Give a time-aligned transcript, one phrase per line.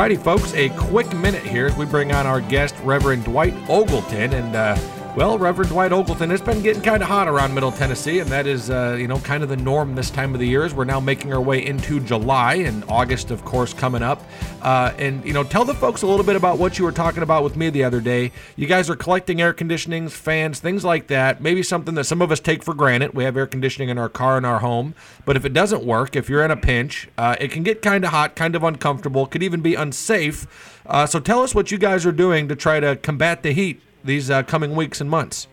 [0.00, 4.32] Alrighty, folks, a quick minute here as we bring on our guest, Reverend Dwight Ogleton.
[4.32, 4.74] And, uh,
[5.20, 8.46] well, Reverend Dwight Ogleton, it's been getting kind of hot around Middle Tennessee, and that
[8.46, 10.86] is, uh, you know, kind of the norm this time of the year as we're
[10.86, 14.24] now making our way into July and August, of course, coming up.
[14.62, 17.22] Uh, and, you know, tell the folks a little bit about what you were talking
[17.22, 18.32] about with me the other day.
[18.56, 21.42] You guys are collecting air conditionings, fans, things like that.
[21.42, 23.12] Maybe something that some of us take for granted.
[23.12, 24.94] We have air conditioning in our car and our home.
[25.26, 28.06] But if it doesn't work, if you're in a pinch, uh, it can get kind
[28.06, 30.46] of hot, kind of uncomfortable, could even be unsafe.
[30.86, 33.82] Uh, so tell us what you guys are doing to try to combat the heat
[34.04, 35.46] these uh, coming weeks and months.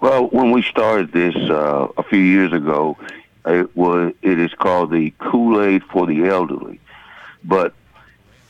[0.00, 2.96] Well, when we started this uh, a few years ago,
[3.46, 6.80] it was it is called the Kool Aid for the elderly,
[7.42, 7.74] but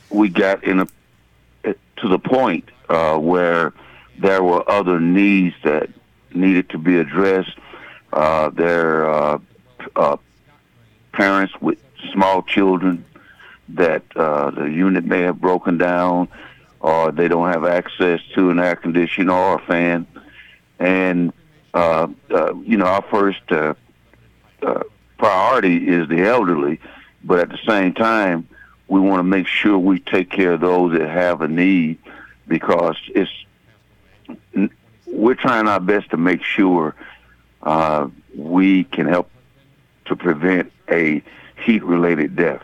[0.09, 0.87] we got in a
[1.97, 3.73] to the point uh, where
[4.19, 5.89] there were other needs that
[6.33, 7.57] needed to be addressed.
[8.13, 9.41] Uh, there are
[9.95, 10.17] uh,
[11.13, 11.79] parents with
[12.13, 13.03] small children
[13.69, 16.27] that uh, the unit may have broken down,
[16.85, 20.05] or they don't have access to an air conditioner or a fan.
[20.77, 21.33] And
[21.73, 23.73] uh, uh, you know, our first uh,
[24.61, 24.83] uh,
[25.17, 26.79] priority is the elderly,
[27.23, 28.47] but at the same time,
[28.87, 31.97] we want to make sure we take care of those that have a need
[32.47, 33.31] because it's
[35.07, 36.93] we're trying our best to make sure
[37.63, 38.07] uh,
[38.37, 39.31] we can help
[40.05, 41.23] to prevent a
[41.63, 42.61] heat-related death.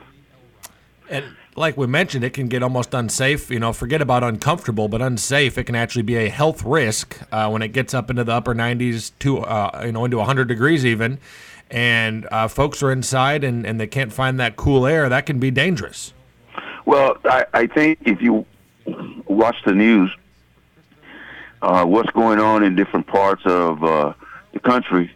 [1.09, 1.25] And
[1.56, 3.50] like we mentioned, it can get almost unsafe.
[3.50, 5.57] You know, forget about uncomfortable, but unsafe.
[5.57, 8.56] It can actually be a health risk uh, when it gets up into the upper
[8.56, 11.19] 90s to uh, you know into 100 degrees even,
[11.69, 15.09] and uh, folks are inside and, and they can't find that cool air.
[15.09, 16.13] That can be dangerous.
[16.85, 18.45] Well, I, I think if you
[19.25, 20.11] watch the news,
[21.61, 24.13] uh, what's going on in different parts of uh,
[24.53, 25.13] the country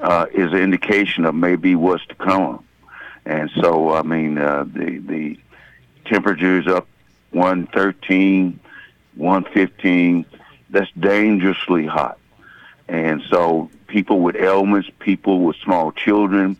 [0.00, 2.64] uh, is an indication of maybe what's to come.
[3.24, 5.38] And so, I mean, the the
[6.08, 6.86] temperatures up
[7.30, 8.58] 113,
[9.14, 10.24] 115.
[10.70, 12.18] That's dangerously hot.
[12.88, 16.56] And so, people with ailments, people with small children,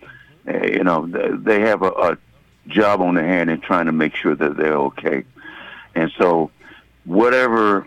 [0.46, 2.18] uh, you know, they, have a, a
[2.66, 5.24] job on their hand in trying to make sure that they're okay.
[5.94, 6.50] And so,
[7.04, 7.86] whatever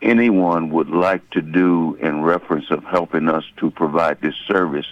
[0.00, 4.86] anyone would like to do in reference of helping us to provide this service,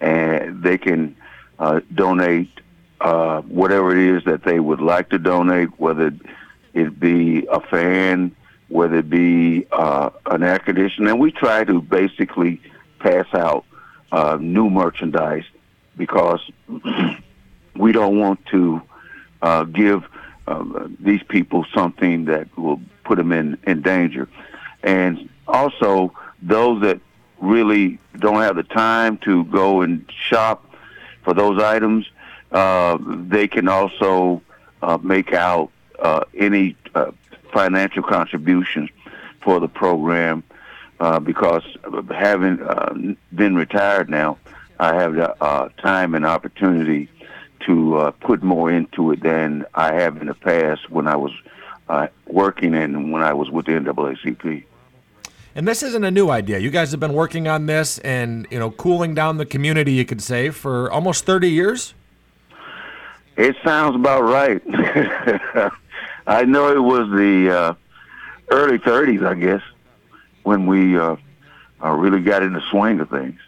[0.00, 1.16] and they can
[1.58, 2.61] uh, donate
[3.02, 6.12] uh, whatever it is that they would like to donate, whether
[6.72, 8.34] it be a fan,
[8.68, 11.10] whether it be uh, an air conditioner.
[11.10, 12.62] And we try to basically
[13.00, 13.64] pass out
[14.12, 15.44] uh, new merchandise
[15.96, 16.40] because
[17.76, 18.80] we don't want to
[19.42, 20.04] uh, give
[20.46, 24.28] uh, these people something that will put them in, in danger.
[24.84, 27.00] And also, those that
[27.40, 30.72] really don't have the time to go and shop
[31.24, 32.06] for those items,
[32.52, 34.42] uh, they can also
[34.82, 37.10] uh, make out uh, any uh,
[37.52, 38.90] financial contributions
[39.40, 40.42] for the program
[41.00, 41.64] uh, because
[42.10, 44.38] having been retired now,
[44.78, 47.08] I have the time and opportunity
[47.66, 51.32] to put more into it than I have in the past when I was
[52.26, 54.64] working and when I was with the NAACP.
[55.54, 56.58] And this isn't a new idea.
[56.58, 60.04] You guys have been working on this and you know cooling down the community, you
[60.04, 61.94] could say, for almost 30 years.
[63.42, 64.62] It sounds about right.
[66.28, 67.74] I know it was the uh,
[68.52, 69.62] early 30s, I guess,
[70.44, 71.16] when we uh,
[71.82, 73.40] uh, really got in the swing of things.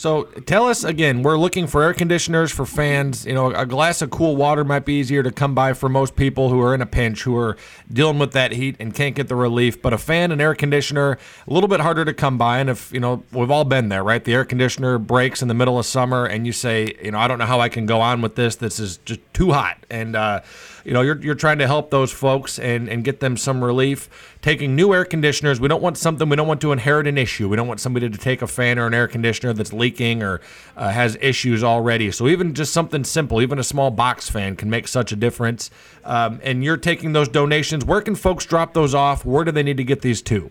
[0.00, 1.22] So tell us again.
[1.22, 3.26] We're looking for air conditioners for fans.
[3.26, 6.16] You know, a glass of cool water might be easier to come by for most
[6.16, 7.58] people who are in a pinch, who are
[7.92, 9.82] dealing with that heat and can't get the relief.
[9.82, 12.60] But a fan and air conditioner, a little bit harder to come by.
[12.60, 14.24] And if you know, we've all been there, right?
[14.24, 17.28] The air conditioner breaks in the middle of summer, and you say, you know, I
[17.28, 18.56] don't know how I can go on with this.
[18.56, 19.84] This is just too hot.
[19.90, 20.40] And uh,
[20.84, 24.08] you know, you're, you're trying to help those folks and, and get them some relief.
[24.42, 27.48] Taking new air conditioners, we don't want something, we don't want to inherit an issue.
[27.48, 30.40] We don't want somebody to take a fan or an air conditioner that's leaking or
[30.76, 32.10] uh, has issues already.
[32.10, 35.70] So even just something simple, even a small box fan can make such a difference.
[36.04, 37.84] Um, and you're taking those donations.
[37.84, 39.24] Where can folks drop those off?
[39.24, 40.50] Where do they need to get these to?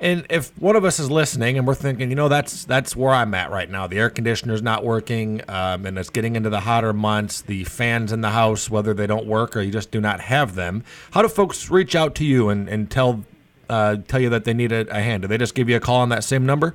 [0.00, 3.12] And if one of us is listening and we're thinking, you know, that's that's where
[3.12, 3.86] I'm at right now.
[3.86, 7.42] The air conditioner's not working, um, and it's getting into the hotter months.
[7.42, 10.54] The fans in the house, whether they don't work or you just do not have
[10.54, 10.84] them.
[11.12, 13.24] How do folks reach out to you and, and tell
[13.68, 15.22] uh, tell you that they need a, a hand?
[15.22, 16.74] Do they just give you a call on that same number?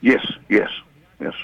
[0.00, 0.70] Yes, yes,
[1.20, 1.34] yes.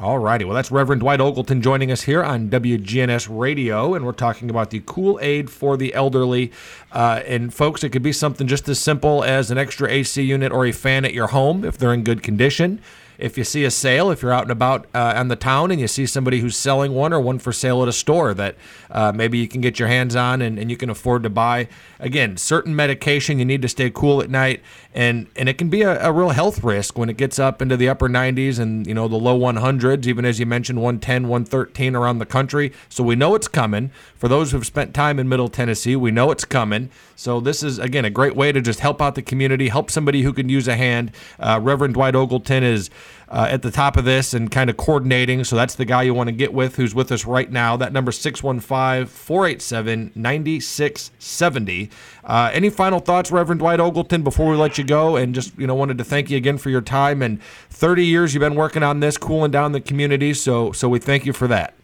[0.00, 0.44] All righty.
[0.44, 4.70] Well, that's Reverend Dwight Ogleton joining us here on WGNS Radio, and we're talking about
[4.70, 6.50] the Cool Aid for the elderly.
[6.90, 10.50] Uh, and folks, it could be something just as simple as an extra AC unit
[10.50, 12.80] or a fan at your home if they're in good condition.
[13.22, 15.80] If you see a sale, if you're out and about uh, on the town and
[15.80, 18.56] you see somebody who's selling one or one for sale at a store that
[18.90, 21.68] uh, maybe you can get your hands on and, and you can afford to buy.
[22.00, 24.60] Again, certain medication you need to stay cool at night,
[24.92, 27.76] and and it can be a, a real health risk when it gets up into
[27.76, 31.94] the upper 90s and you know the low 100s, even as you mentioned 110, 113
[31.94, 32.72] around the country.
[32.88, 33.92] So we know it's coming.
[34.16, 36.90] For those who've spent time in Middle Tennessee, we know it's coming.
[37.22, 40.22] So this is again a great way to just help out the community, help somebody
[40.22, 41.12] who can use a hand.
[41.38, 42.90] Uh, Reverend Dwight Ogleton is
[43.28, 45.44] uh, at the top of this and kind of coordinating.
[45.44, 47.76] So that's the guy you want to get with who's with us right now.
[47.76, 51.90] That number 615 487 9670.
[52.24, 55.14] Uh, any final thoughts, Reverend Dwight Ogleton, before we let you go?
[55.14, 57.22] And just, you know, wanted to thank you again for your time.
[57.22, 57.40] And
[57.70, 60.34] 30 years you've been working on this, cooling down the community.
[60.34, 61.74] So, so we thank you for that.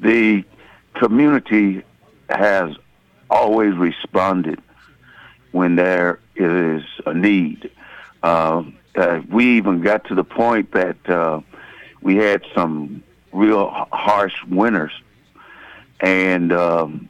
[0.00, 0.42] The
[0.94, 1.82] community
[2.30, 2.74] has
[3.32, 4.60] always responded
[5.52, 7.70] when there is a need.
[8.22, 8.64] Uh,
[8.94, 11.40] uh, we even got to the point that uh,
[12.02, 13.02] we had some
[13.32, 14.92] real harsh winters,
[16.00, 17.08] and um,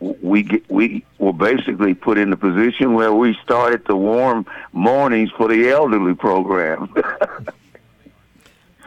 [0.00, 5.30] we get, we were basically put in a position where we started the warm mornings
[5.36, 6.92] for the elderly program.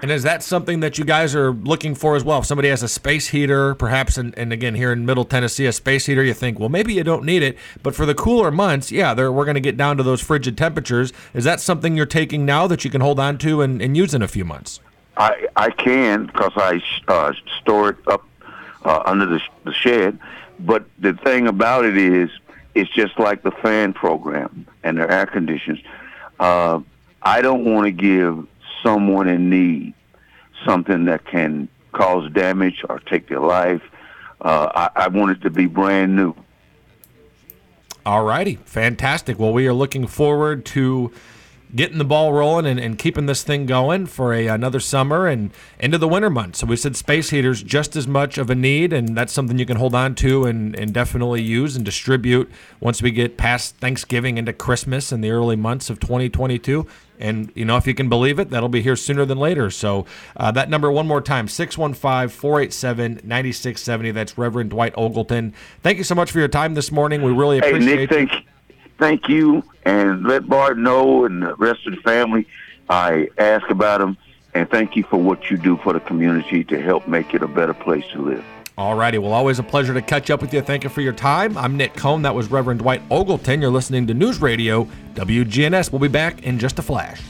[0.05, 2.37] And is that something that you guys are looking for as well?
[2.37, 5.71] If somebody has a space heater, perhaps, and, and again, here in Middle Tennessee, a
[5.71, 7.57] space heater, you think, well, maybe you don't need it.
[7.81, 11.11] But for the cooler months, yeah, we're going to get down to those frigid temperatures.
[11.33, 14.13] Is that something you're taking now that you can hold on to and, and use
[14.13, 14.79] in a few months?
[15.17, 18.23] I I can because I uh, store it up
[18.83, 20.19] uh, under the, the shed.
[20.59, 22.29] But the thing about it is,
[22.75, 25.79] it's just like the fan program and their air conditions.
[26.39, 26.81] Uh,
[27.23, 28.47] I don't want to give
[28.85, 29.93] someone in need
[30.65, 33.81] something that can cause damage or take their life.
[34.41, 36.35] Uh, I, I want it to be brand new.
[38.05, 38.55] All righty.
[38.65, 39.39] Fantastic.
[39.39, 41.11] Well, we are looking forward to
[41.75, 45.51] getting the ball rolling and, and keeping this thing going for a, another summer and
[45.79, 46.59] into the winter months.
[46.59, 49.65] So we said space heaters just as much of a need, and that's something you
[49.65, 54.37] can hold on to and, and definitely use and distribute once we get past Thanksgiving
[54.37, 56.87] into Christmas and the early months of 2022.
[57.17, 59.69] And, you know, if you can believe it, that'll be here sooner than later.
[59.71, 60.05] So
[60.35, 64.11] uh, that number, one more time, 615 487 9670.
[64.11, 65.53] That's Reverend Dwight Ogleton.
[65.81, 67.21] Thank you so much for your time this morning.
[67.21, 68.27] We really Hey, appreciate Nick, you.
[68.27, 68.45] thank,
[68.97, 72.47] thank you, and let Bart know and the rest of the family.
[72.89, 74.17] I ask about him,
[74.53, 77.47] and thank you for what you do for the community to help make it a
[77.47, 78.43] better place to live.
[78.77, 79.17] All righty.
[79.17, 80.61] Well, always a pleasure to catch up with you.
[80.61, 81.57] Thank you for your time.
[81.57, 82.23] I'm Nick Cohn.
[82.23, 83.61] That was Reverend Dwight Ogleton.
[83.61, 85.91] You're listening to News Radio WGNS.
[85.91, 87.21] We'll be back in just a flash.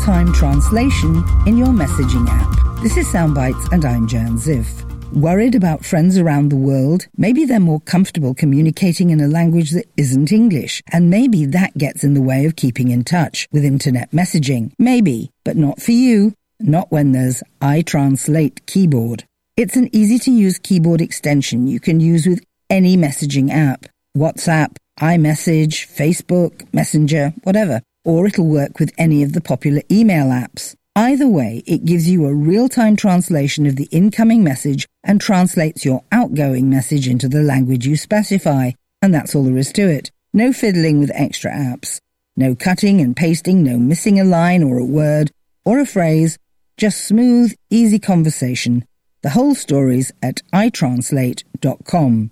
[0.00, 2.82] Real time translation in your messaging app.
[2.82, 4.84] This is Soundbites, and I'm Jan Ziff.
[5.12, 7.06] Worried about friends around the world?
[7.16, 12.04] Maybe they're more comfortable communicating in a language that isn't English, and maybe that gets
[12.04, 14.72] in the way of keeping in touch with internet messaging.
[14.78, 16.34] Maybe, but not for you.
[16.60, 19.24] Not when there's iTranslate Keyboard.
[19.56, 24.76] It's an easy to use keyboard extension you can use with any messaging app WhatsApp,
[25.00, 27.80] iMessage, Facebook, Messenger, whatever.
[28.04, 30.74] Or it'll work with any of the popular email apps.
[30.96, 35.84] Either way, it gives you a real time translation of the incoming message and translates
[35.84, 38.70] your outgoing message into the language you specify.
[39.00, 40.10] And that's all there is to it.
[40.32, 42.00] No fiddling with extra apps.
[42.36, 45.30] No cutting and pasting, no missing a line or a word
[45.64, 46.38] or a phrase.
[46.76, 48.84] Just smooth, easy conversation.
[49.22, 52.30] The whole story's at itranslate.com.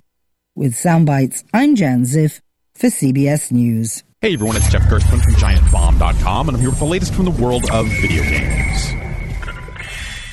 [0.55, 2.41] With soundbites, I'm Jan Ziff
[2.75, 4.03] for CBS News.
[4.21, 7.31] Hey everyone, it's Jeff Gerstmann from GiantBomb.com, and I'm here with the latest from the
[7.31, 8.91] world of video games.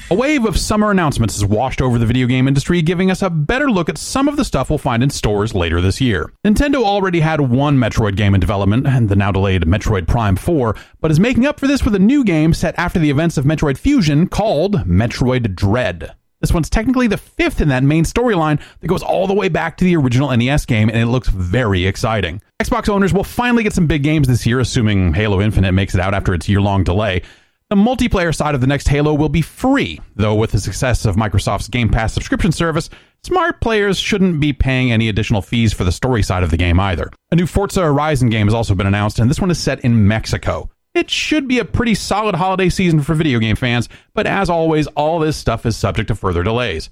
[0.10, 3.30] A wave of summer announcements has washed over the video game industry, giving us a
[3.30, 6.34] better look at some of the stuff we'll find in stores later this year.
[6.44, 10.76] Nintendo already had one Metroid game in development, and the now delayed Metroid Prime 4,
[11.00, 13.46] but is making up for this with a new game set after the events of
[13.46, 16.16] Metroid Fusion called Metroid Dread.
[16.42, 19.78] This one's technically the fifth in that main storyline that goes all the way back
[19.78, 22.42] to the original NES game, and it looks very exciting.
[22.62, 26.02] Xbox owners will finally get some big games this year, assuming Halo Infinite makes it
[26.02, 27.22] out after its year long delay.
[27.70, 31.16] The multiplayer side of the next Halo will be free, though with the success of
[31.16, 32.92] Microsoft's Game Pass subscription service,
[33.24, 36.80] smart players shouldn't be paying any additional fees for the story side of the game
[36.80, 37.10] either.
[37.32, 40.08] A new Forza Horizon game has also been announced, and this one is set in
[40.08, 40.70] Mexico.
[40.96, 44.88] It should be a pretty solid holiday season for video game fans, but as always,
[44.88, 46.90] all this stuff is subject to further delays.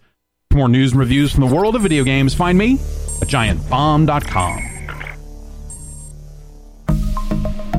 [0.51, 2.73] For more news and reviews from the world of video games, find me
[3.21, 4.73] at giantbomb.com.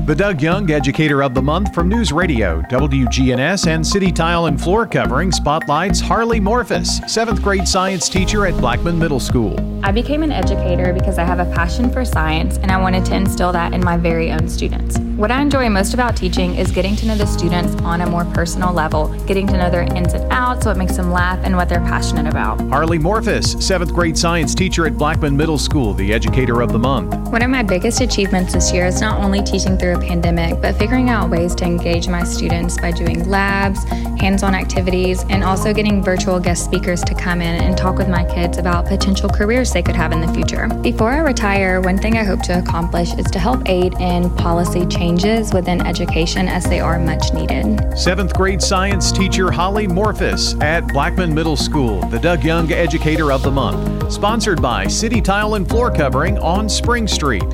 [0.07, 4.61] The Doug Young Educator of the Month from News Radio, WGNS, and City Tile and
[4.61, 9.59] Floor Covering spotlights Harley Morphus, seventh grade science teacher at Blackman Middle School.
[9.83, 13.15] I became an educator because I have a passion for science and I wanted to
[13.15, 14.99] instill that in my very own students.
[15.15, 18.25] What I enjoy most about teaching is getting to know the students on a more
[18.25, 21.69] personal level, getting to know their ins and outs, what makes them laugh, and what
[21.69, 22.59] they're passionate about.
[22.67, 27.13] Harley Morphis, seventh grade science teacher at Blackman Middle School, the Educator of the Month.
[27.29, 30.75] One of my biggest achievements this year is not only teaching through a pandemic, but
[30.75, 33.85] figuring out ways to engage my students by doing labs,
[34.19, 38.09] hands on activities, and also getting virtual guest speakers to come in and talk with
[38.09, 40.67] my kids about potential careers they could have in the future.
[40.81, 44.85] Before I retire, one thing I hope to accomplish is to help aid in policy
[45.05, 47.95] changes within education as they are much needed.
[47.95, 53.43] Seventh grade science teacher Holly Morphus at Blackman Middle School, the Doug Young Educator of
[53.43, 54.11] the Month.
[54.11, 57.47] Sponsored by City Tile and Floor Covering on Spring Street.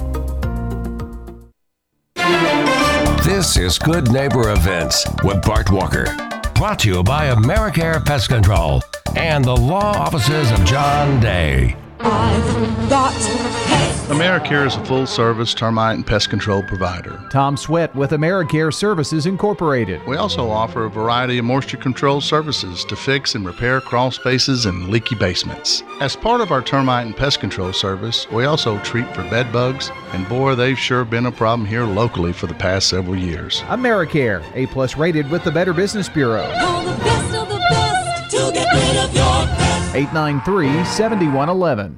[3.25, 6.05] This is Good Neighbor Events with Bart Walker.
[6.55, 8.81] Brought to you by Americare Pest Control
[9.17, 11.75] and the law offices of John Day.
[12.03, 14.01] I've got pets.
[14.07, 17.23] AmeriCare is a full service termite and pest control provider.
[17.31, 20.05] Tom Sweat with AmeriCare Services Incorporated.
[20.05, 24.65] We also offer a variety of moisture control services to fix and repair crawl spaces
[24.65, 25.83] and leaky basements.
[26.01, 29.91] As part of our termite and pest control service, we also treat for bed bugs,
[30.11, 33.61] and boy, they've sure been a problem here locally for the past several years.
[33.61, 36.51] AmeriCare, A plus rated with the Better Business Bureau.
[36.59, 39.30] Call the best of the best to get rid of your pest.
[39.93, 41.97] 893 7111.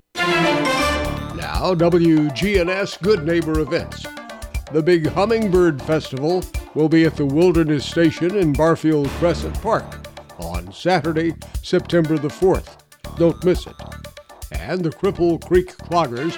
[1.38, 4.04] Now, WGNS Good Neighbor Events.
[4.72, 10.08] The big Hummingbird Festival will be at the Wilderness Station in Barfield Crescent Park
[10.40, 12.78] on Saturday, September the 4th.
[13.20, 13.76] Don't miss it.
[14.52, 16.36] And the Cripple Creek Cloggers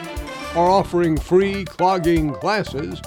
[0.57, 3.01] are offering free clogging classes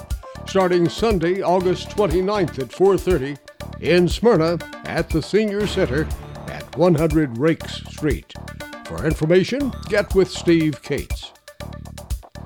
[0.47, 3.37] starting Sunday, August 29th at 4:30
[3.79, 6.07] in Smyrna at the Senior Center
[6.77, 8.33] 100 Raikes Street.
[8.85, 11.31] For information, get with Steve Cates.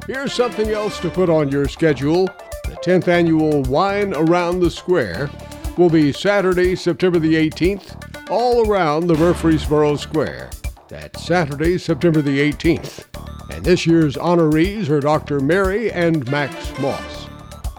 [0.08, 2.26] Here's something else to put on your schedule.
[2.66, 5.30] The 10th annual Wine Around the Square
[5.78, 10.50] will be Saturday, September the 18th, all around the Murfreesboro Square.
[10.90, 13.06] That's Saturday, September the 18th.
[13.50, 15.40] And this year's honorees are Dr.
[15.40, 17.28] Mary and Max Moss.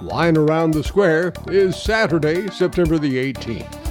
[0.00, 3.83] Wine Around the Square is Saturday, September the 18th.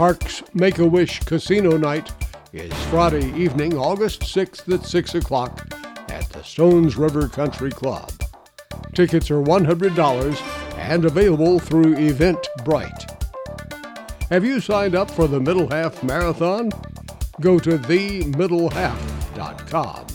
[0.00, 2.10] Parks Make a Wish Casino Night
[2.54, 5.68] is Friday evening, August 6th at 6 o'clock
[6.08, 8.10] at the Stones River Country Club.
[8.94, 10.42] Tickets are $100
[10.78, 13.28] and available through Eventbrite.
[14.30, 16.70] Have you signed up for the Middle Half Marathon?
[17.42, 20.09] Go to themiddlehalf.com.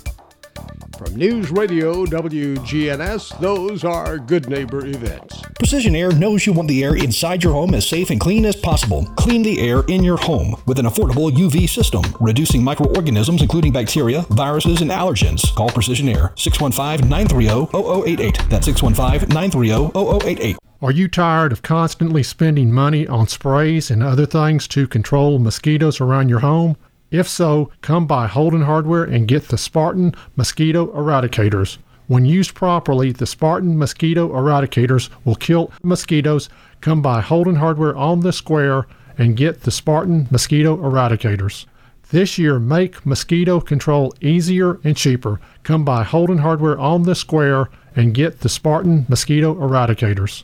[0.97, 5.41] From News Radio WGNS, those are Good Neighbor events.
[5.59, 8.55] Precision Air knows you want the air inside your home as safe and clean as
[8.55, 9.05] possible.
[9.17, 14.21] Clean the air in your home with an affordable UV system, reducing microorganisms including bacteria,
[14.29, 15.53] viruses, and allergens.
[15.55, 18.49] Call Precision Air 615 930 0088.
[18.49, 19.91] That's 615 930
[20.25, 20.57] 0088.
[20.81, 25.99] Are you tired of constantly spending money on sprays and other things to control mosquitoes
[25.99, 26.77] around your home?
[27.11, 31.77] If so, come by Holden Hardware and get the Spartan Mosquito Eradicators.
[32.07, 36.49] When used properly, the Spartan Mosquito Eradicators will kill mosquitoes.
[36.81, 38.85] Come by Holden Hardware on the square
[39.17, 41.65] and get the Spartan Mosquito Eradicators.
[42.11, 45.39] This year, make mosquito control easier and cheaper.
[45.63, 50.43] Come by Holden Hardware on the square and get the Spartan Mosquito Eradicators.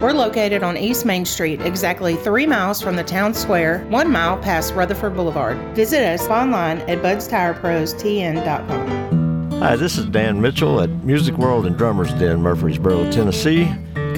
[0.00, 4.38] We're located on East Main Street, exactly three miles from the town square, one mile
[4.38, 5.56] past Rutherford Boulevard.
[5.74, 9.60] Visit us online at budstireprostn.com.
[9.60, 13.64] Hi, this is Dan Mitchell at Music World and Drummers Den, Murfreesboro, Tennessee.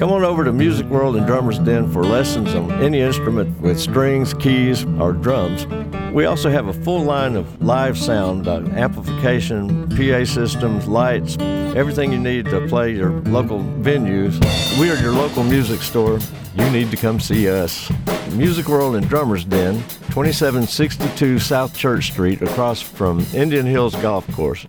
[0.01, 3.79] Come on over to Music World and Drummers Den for lessons on any instrument with
[3.79, 5.67] strings, keys, or drums.
[6.11, 12.11] We also have a full line of live sound, uh, amplification, PA systems, lights, everything
[12.11, 14.39] you need to play your local venues.
[14.79, 16.17] We are your local music store.
[16.55, 17.91] You need to come see us.
[18.31, 19.75] Music World and Drummers Den,
[20.09, 24.65] 2762 South Church Street, across from Indian Hills Golf Course.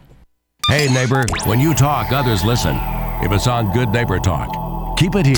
[0.69, 2.77] Hey, neighbor, when you talk, others listen.
[3.23, 4.72] If it's on Good Neighbor Talk,
[5.03, 5.35] keep it here.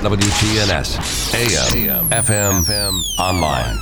[0.00, 3.76] WGNS, AM, FM, FM, online.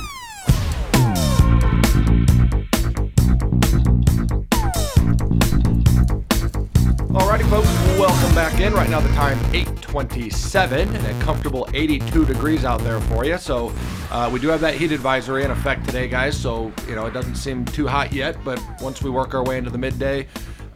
[7.13, 7.67] Alrighty, folks,
[7.99, 8.73] welcome back in.
[8.73, 13.37] Right now, the time 8:27 and a comfortable 82 degrees out there for you.
[13.37, 13.71] So,
[14.09, 16.35] uh, we do have that heat advisory in effect today, guys.
[16.35, 19.59] So, you know, it doesn't seem too hot yet, but once we work our way
[19.59, 20.25] into the midday,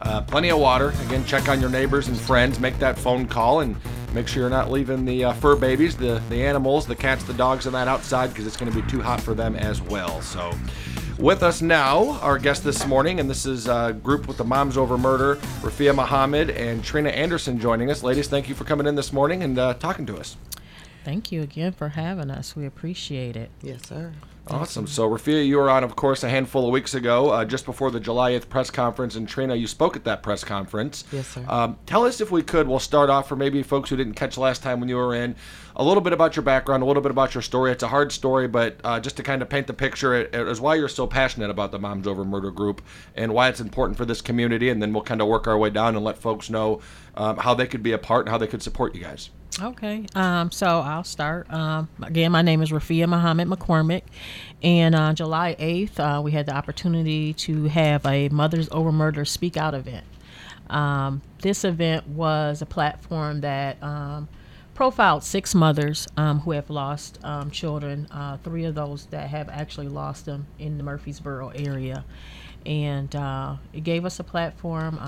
[0.02, 0.92] uh, plenty of water.
[1.06, 2.60] Again, check on your neighbors and friends.
[2.60, 3.76] Make that phone call and
[4.12, 7.34] make sure you're not leaving the uh, fur babies, the the animals, the cats, the
[7.34, 10.20] dogs, and that outside because it's going to be too hot for them as well.
[10.22, 10.52] So.
[11.18, 14.76] With us now, our guest this morning, and this is a group with the Moms
[14.76, 18.02] Over Murder, Rafia Muhammad and Trina Anderson joining us.
[18.02, 20.36] Ladies, thank you for coming in this morning and uh, talking to us.
[21.04, 22.54] Thank you again for having us.
[22.54, 23.50] We appreciate it.
[23.62, 24.12] Yes, sir.
[24.48, 24.88] Awesome.
[24.88, 27.92] So, Rafia, you were on, of course, a handful of weeks ago, uh, just before
[27.92, 29.14] the July 8th press conference.
[29.14, 31.04] And Trina, you spoke at that press conference.
[31.12, 31.44] Yes, sir.
[31.48, 34.36] Um, tell us, if we could, we'll start off for maybe folks who didn't catch
[34.36, 35.36] last time when you were in,
[35.76, 37.70] a little bit about your background, a little bit about your story.
[37.70, 40.48] It's a hard story, but uh, just to kind of paint the picture, it, it
[40.48, 42.82] is why you're so passionate about the Moms Over Murder group
[43.14, 44.70] and why it's important for this community.
[44.70, 46.80] And then we'll kind of work our way down and let folks know
[47.14, 49.30] um, how they could be a part and how they could support you guys.
[49.60, 51.52] Okay, um, so I'll start.
[51.52, 54.02] Um, again, my name is Rafia Muhammad McCormick,
[54.62, 59.26] and on July 8th, uh, we had the opportunity to have a Mothers Over Murder
[59.26, 60.06] Speak Out event.
[60.70, 64.26] Um, this event was a platform that um,
[64.74, 69.50] profiled six mothers um, who have lost um, children, uh, three of those that have
[69.50, 72.06] actually lost them in the Murfreesboro area.
[72.64, 74.98] And uh, it gave us a platform.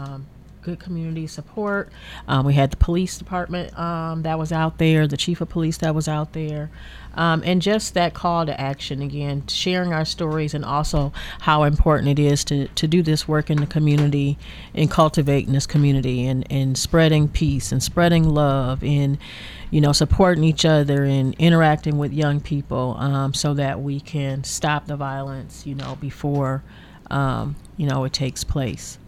[0.64, 1.90] Good community support.
[2.27, 5.77] Um, we had the police department um, that was out there, the chief of police
[5.79, 6.70] that was out there,
[7.12, 12.09] um, and just that call to action again, sharing our stories and also how important
[12.09, 14.38] it is to, to do this work in the community
[14.74, 19.18] and cultivating this community and, and spreading peace and spreading love and
[19.70, 24.42] you know supporting each other and interacting with young people um, so that we can
[24.44, 26.62] stop the violence you know before
[27.11, 28.98] um, you know it takes place.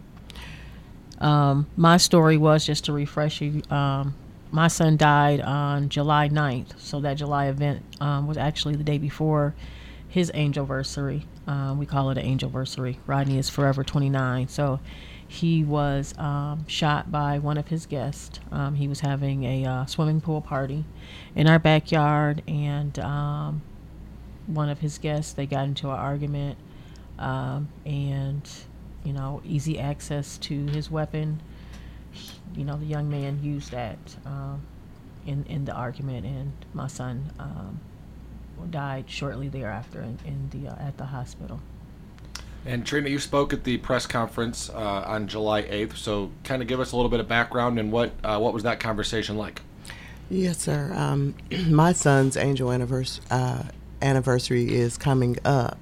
[1.19, 3.63] Um, my story was just to refresh you.
[3.71, 4.15] Um,
[4.51, 8.99] my son died on July 9th, so that July event um, was actually the day
[8.99, 9.55] before
[10.09, 11.25] his angelversary.
[11.47, 12.97] Um, we call it an angelversary.
[13.07, 14.49] Rodney is forever 29.
[14.49, 14.81] So
[15.29, 18.41] he was um, shot by one of his guests.
[18.53, 20.85] Um, he was having a uh, swimming pool party
[21.35, 23.63] in our backyard, and um,
[24.47, 26.59] one of his guests they got into an argument,
[27.19, 28.49] um, and
[29.07, 31.41] you know, easy access to his weapon.
[32.57, 34.67] You know, the young man used that um,
[35.25, 37.81] in in the argument, and my son um,
[38.71, 41.61] died shortly thereafter in, in the uh, at the hospital.
[42.65, 46.67] And Trina, you spoke at the press conference uh, on July 8th, so kind of
[46.67, 49.63] give us a little bit of background and what uh, what was that conversation like?
[50.29, 50.93] Yes, sir.
[50.97, 51.37] Um,
[51.69, 53.63] my son's angel anniversary, uh,
[54.03, 55.79] anniversary is coming up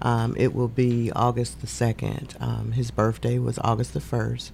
[0.00, 2.40] Um, it will be August the 2nd.
[2.40, 4.50] Um, his birthday was August the 1st.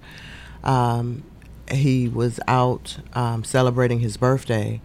[0.63, 1.23] Um,
[1.71, 4.81] he was out um, celebrating his birthday,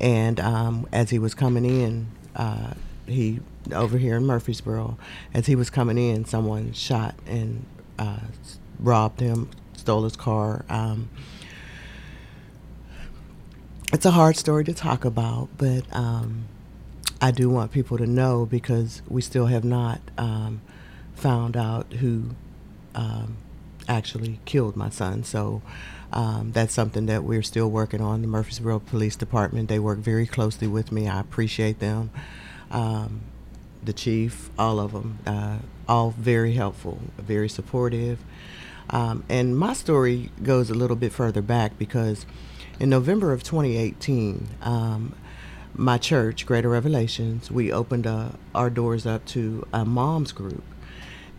[0.00, 2.74] and um, as he was coming in, uh,
[3.06, 3.40] he
[3.72, 4.96] over here in Murfreesboro,
[5.34, 7.64] as he was coming in, someone shot and
[7.98, 8.20] uh,
[8.78, 10.64] robbed him, stole his car.
[10.68, 11.10] Um,
[13.92, 15.82] it's a hard story to talk about, but
[17.20, 20.62] I do want people to know because we still have not um,
[21.14, 22.30] found out who
[22.94, 23.36] um,
[23.88, 25.24] actually killed my son.
[25.24, 25.60] So
[26.12, 28.22] um, that's something that we're still working on.
[28.22, 31.08] The Murfreesboro Police Department, they work very closely with me.
[31.08, 32.10] I appreciate them.
[32.70, 33.20] Um,
[33.82, 38.18] the chief, all of them, uh, all very helpful, very supportive.
[38.90, 42.26] Um, and my story goes a little bit further back because
[42.78, 45.14] in November of 2018, um,
[45.74, 50.64] my church, Greater Revelations, we opened uh, our doors up to a mom's group.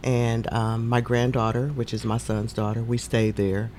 [0.03, 3.71] And um, my granddaughter, which is my son's daughter, we stayed there.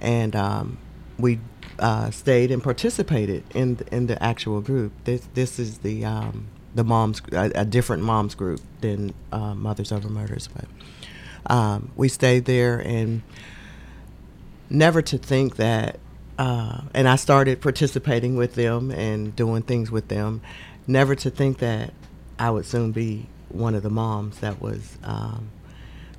[0.00, 0.78] And um,
[1.18, 1.40] we
[1.78, 4.92] uh, stayed and participated in the, in the actual group.
[5.04, 9.92] This, this is the, um, the moms, a, a different moms group than uh, Mothers
[9.92, 10.48] Over Murders.
[10.48, 13.22] But um, we stayed there and
[14.68, 15.98] never to think that
[16.42, 20.42] uh, and I started participating with them and doing things with them.
[20.88, 21.94] Never to think that
[22.36, 24.98] I would soon be one of the moms that was.
[25.04, 25.50] Um,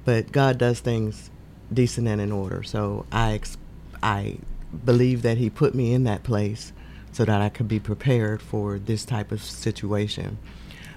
[0.06, 1.30] but God does things
[1.74, 2.64] decent and in order.
[2.64, 3.58] So I, ex-
[4.02, 4.38] I
[4.86, 6.72] believe that He put me in that place
[7.12, 10.38] so that I could be prepared for this type of situation.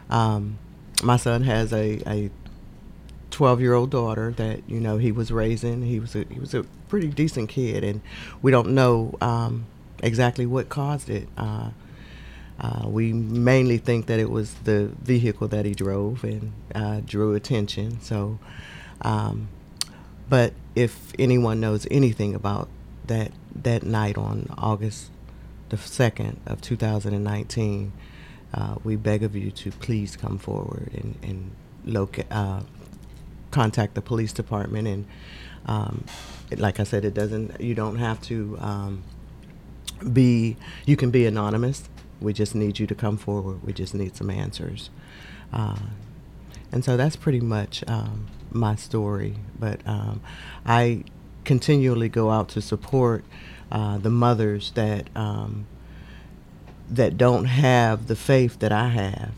[0.08, 0.56] Um,
[1.02, 2.30] my son has a, a
[3.36, 5.82] 12 year old daughter that you know he was raising.
[5.82, 8.00] He was a he was a pretty decent kid and
[8.40, 9.66] we don't know um,
[10.02, 11.28] exactly what caused it.
[11.36, 11.68] Uh,
[12.58, 17.34] uh, we mainly think that it was the vehicle that he drove and uh, drew
[17.34, 18.00] attention.
[18.00, 18.38] So
[19.02, 19.48] um,
[20.30, 22.70] but if anyone knows anything about
[23.06, 25.10] that that night on August
[25.68, 27.92] the 2nd of 2019
[28.54, 31.50] uh, we beg of you to please come forward and, and
[31.84, 32.60] locate uh,
[33.60, 35.02] contact the police department and
[35.66, 36.04] um,
[36.50, 37.60] it- like I said, it doesn't.
[37.60, 38.92] You don't have to um,
[40.12, 40.56] be.
[40.84, 41.88] You can be anonymous.
[42.20, 43.58] We just need you to come forward.
[43.64, 44.90] We just need some answers,
[45.52, 45.78] uh,
[46.72, 49.34] and so that's pretty much um, my story.
[49.58, 50.20] But um,
[50.64, 51.04] I
[51.44, 53.24] continually go out to support
[53.70, 55.66] uh, the mothers that um,
[56.88, 59.32] that don't have the faith that I have,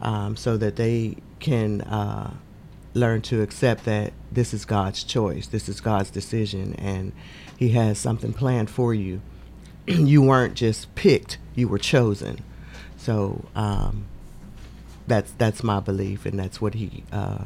[0.00, 2.30] um, so that they can uh,
[2.94, 7.12] learn to accept that this is God's choice, this is God's decision, and
[7.56, 9.20] He has something planned for you.
[9.86, 12.38] you weren't just picked; you were chosen.
[12.96, 14.06] So um,
[15.06, 17.44] that's that's my belief, and that's what He uh,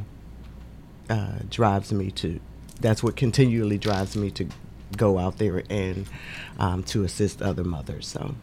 [1.11, 2.41] uh, drives me to.
[2.81, 4.49] That's what continually drives me to
[4.97, 6.07] go out there and
[6.59, 8.07] um, to assist other mothers.
[8.07, 8.35] So.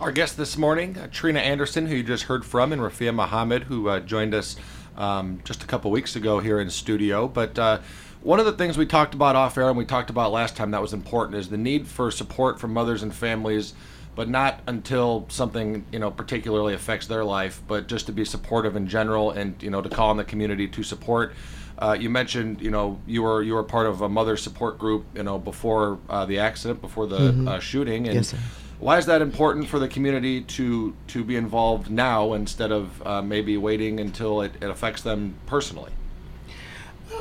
[0.00, 3.64] Our guest this morning, uh, Trina Anderson, who you just heard from, and Rafia Muhammad,
[3.64, 4.56] who uh, joined us
[4.96, 7.28] um, just a couple weeks ago here in studio.
[7.28, 7.78] But uh,
[8.22, 10.70] one of the things we talked about off air and we talked about last time
[10.72, 13.74] that was important is the need for support from mothers and families,
[14.14, 18.76] but not until something you know particularly affects their life, but just to be supportive
[18.76, 21.34] in general and you know to call on the community to support.
[21.78, 25.04] Uh, you mentioned, you know, you were you were part of a mother support group,
[25.16, 27.48] you know, before uh, the accident, before the Mhm.
[27.48, 28.36] uh, shooting, and Yes, sir.
[28.82, 33.22] Why is that important for the community to to be involved now instead of uh,
[33.22, 35.92] maybe waiting until it, it affects them personally?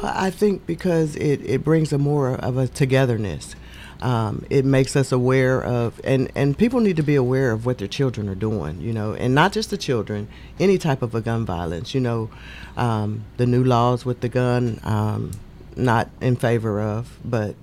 [0.01, 3.55] I think because it, it brings a more of a togetherness.
[4.01, 7.77] Um, it makes us aware of, and, and people need to be aware of what
[7.77, 10.27] their children are doing, you know, and not just the children,
[10.59, 12.31] any type of a gun violence, you know,
[12.77, 15.33] um, the new laws with the gun, um,
[15.75, 17.53] not in favor of, but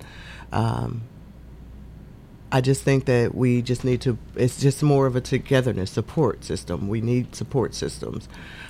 [0.52, 1.02] um,
[2.50, 6.44] I just think that we just need to, it's just more of a togetherness support
[6.44, 6.88] system.
[6.88, 8.28] We need support systems.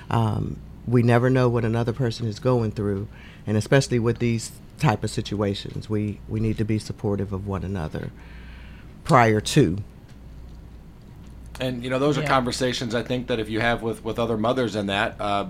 [0.09, 3.07] Um, we never know what another person is going through,
[3.47, 7.63] and especially with these type of situations, we, we need to be supportive of one
[7.63, 8.11] another
[9.03, 9.77] prior to.
[11.59, 14.37] And you know, those are conversations I think that if you have with with other
[14.37, 15.47] mothers in that, uh,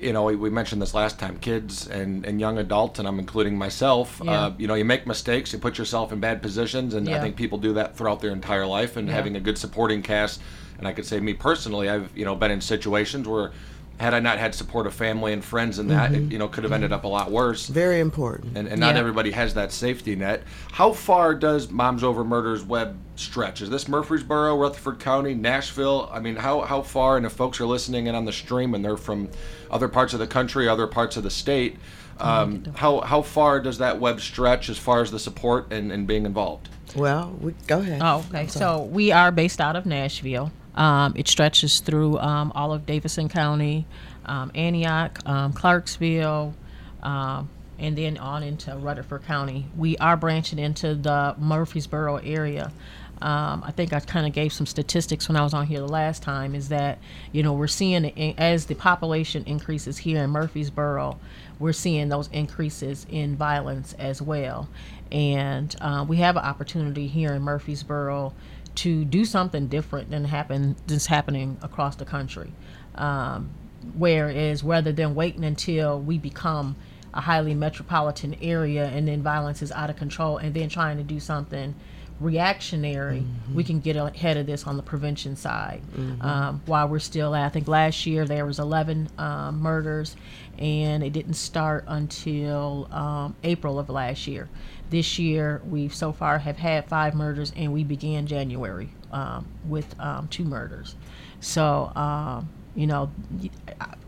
[0.00, 3.56] you know, we, mentioned this last time, kids and, and young adults, and I'm including
[3.58, 4.20] myself.
[4.24, 4.46] Yeah.
[4.46, 7.36] Uh, you know, you make mistakes, you put yourself in bad positions, and I think
[7.36, 8.96] people do that throughout their entire life.
[8.96, 9.14] And Yeah.
[9.14, 10.40] having a good supporting cast,
[10.78, 13.52] and I could say me personally, I've you know been in situations where
[13.98, 16.30] had I not had support of family and friends in that, it, Mhm.
[16.30, 17.66] you know, could have ended up a lot worse.
[17.66, 18.56] Very important.
[18.56, 19.00] And, and not Yeah.
[19.00, 20.44] everybody has that safety net.
[20.70, 23.60] How far does Moms Over Murders web stretch?
[23.60, 26.08] Is this Murfreesboro, Rutherford County, Nashville?
[26.12, 27.16] I mean, how, how far?
[27.16, 29.30] And if folks are listening in on the stream and they're from
[29.70, 31.78] other parts of the country, other parts of the state,
[32.20, 36.06] um, how, how far does that web stretch as far as the support and, and
[36.06, 36.68] being involved?
[36.96, 38.00] Well, we, go ahead.
[38.02, 38.46] Oh, okay.
[38.48, 40.50] So we are based out of Nashville.
[40.74, 43.86] Um, it stretches through um, all of Davidson County,
[44.26, 46.54] um, Antioch, um, Clarksville,
[47.02, 49.66] um, and then on into Rutherford County.
[49.76, 52.72] We are branching into the Murfreesboro area.
[53.20, 55.88] Um, I think I kind of gave some statistics when I was on here the
[55.88, 56.54] last time.
[56.54, 56.98] Is that
[57.32, 61.18] you know we're seeing as the population increases here in Murfreesboro,
[61.58, 64.68] we're seeing those increases in violence as well,
[65.10, 68.32] and uh, we have an opportunity here in Murfreesboro
[68.76, 72.52] to do something different than happen that's happening across the country.
[72.94, 73.50] Um,
[73.96, 76.76] whereas rather than waiting until we become
[77.14, 81.02] a highly metropolitan area and then violence is out of control and then trying to
[81.02, 81.74] do something
[82.20, 85.80] reactionary we can get ahead of this on the prevention side.
[85.96, 86.22] Mhm.
[86.24, 90.16] um, while we're still at i think last year there was 11 um, murders
[90.58, 94.48] and it didn't start until um, april of last year.
[94.90, 99.94] This year we've so far have had five murders and we began january um, with
[100.00, 100.96] um, two murders.
[101.40, 103.10] So um, you know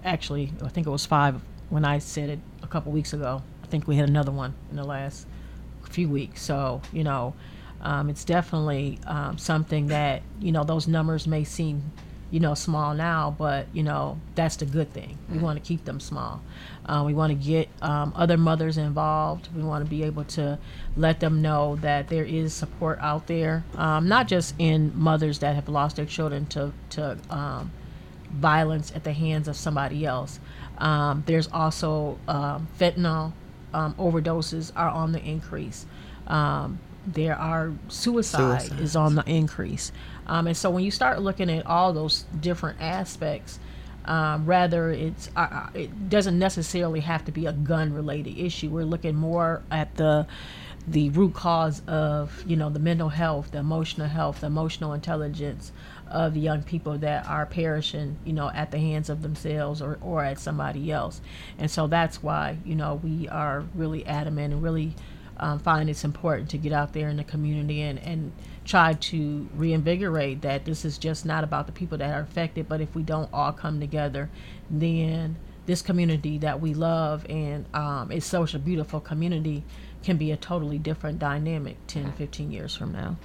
[0.05, 3.43] actually i think it was five when i said it a couple weeks ago.
[3.63, 5.27] I think we had another one in the last
[5.89, 6.43] few weeks.
[6.43, 7.35] So, you know,
[7.83, 11.93] um, it's definitely um, something that, you know, those numbers may seem,
[12.31, 15.19] you know, small now, but, you know, that's the good thing.
[15.31, 16.43] We want to keep them small.
[16.85, 19.49] Uh, we want to get um, other mothers involved.
[19.55, 20.59] We want to be able to
[20.97, 25.55] let them know that there is support out there, um, not just in mothers that
[25.55, 27.73] have lost their children to, to um,
[28.31, 30.39] violence at the hands of somebody else.
[30.79, 33.33] Um, there's also um, fentanyl
[33.73, 35.87] um, overdoses are on the increase.
[37.13, 38.81] There are suicide, Suicide.
[38.81, 39.93] is on the increase.
[40.27, 43.59] Um, and so when you start looking at all those different aspects,
[44.05, 48.71] um, rather it's uh, uh, it doesn't necessarily have to be a gun related issue.
[48.71, 50.27] We're looking more at the
[50.89, 55.73] the root cause of you know the mental health, the emotional health, the emotional intelligence
[56.11, 60.25] of young people that are perishing, you know, at the hands of themselves or, or
[60.25, 61.21] at somebody else.
[61.57, 64.95] And so that's why, you know, we are really adamant and really
[65.41, 68.33] um, find it's important to get out there in the community and, and
[68.65, 72.81] try to reinvigorate that this is just not about the people that are affected, but
[72.81, 74.31] if we don't all come together,
[74.71, 79.65] then this community that we love and um, it's such a beautiful community
[80.03, 83.17] can be a totally different dynamic 10, 15 years from now.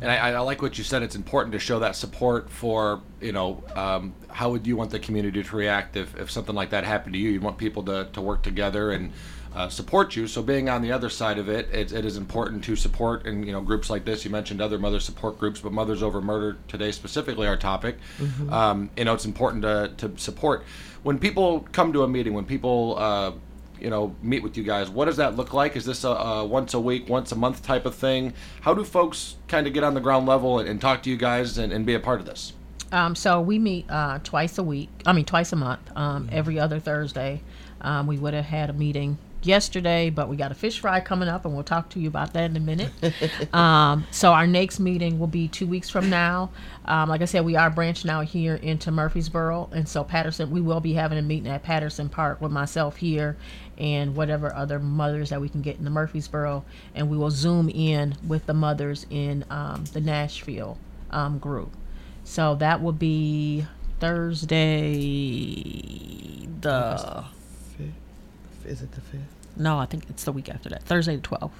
[0.00, 1.02] And I, I like what you said.
[1.02, 4.98] It's important to show that support for, you know, um, how would you want the
[4.98, 7.30] community to react if, if something like that happened to you?
[7.30, 9.12] You want people to, to work together and
[9.54, 10.26] uh, support you.
[10.26, 13.46] So being on the other side of it, it, it is important to support and,
[13.46, 14.24] you know, groups like this.
[14.24, 17.96] You mentioned other mother support groups, but Mothers Over Murder today, specifically our topic.
[18.18, 18.52] Mhm.
[18.52, 20.64] Um, you know, it's important to, to support.
[21.02, 23.32] When people come to a meeting, when people, uh,
[23.80, 25.76] you know, meet with you guys, what does that look like?
[25.76, 28.34] Is this a, a once a week, once a month type of thing?
[28.62, 31.16] How do folks kind of get on the ground level and, and talk to you
[31.16, 32.52] guys and, and be a part of this?
[32.90, 34.88] Um, so we meet uh, twice a week.
[35.06, 35.80] I mean, twice a month.
[35.94, 37.42] Um, every other Thursday.
[37.80, 41.28] Um, we would have had a meeting yesterday, but we got a fish fry coming
[41.28, 42.92] up, and we'll talk to you about that in a minute.
[43.54, 46.50] um, so our next meeting will be two weeks from now.
[46.84, 50.50] Um, like I said, we are branching out here into Murfreesboro, and so Patterson.
[50.50, 53.36] We will be having a meeting at Patterson Park with myself here,
[53.76, 57.68] and whatever other mothers that we can get in the Murfreesboro, and we will zoom
[57.68, 60.78] in with the mothers in um, the Nashville
[61.10, 61.70] um, group.
[62.24, 63.66] So that will be
[64.00, 64.56] Thursday.
[66.60, 67.24] The
[68.64, 69.20] Is it the fifth?
[69.56, 70.84] no, I think it's the week after that.
[70.84, 71.54] Thursday the twelfth.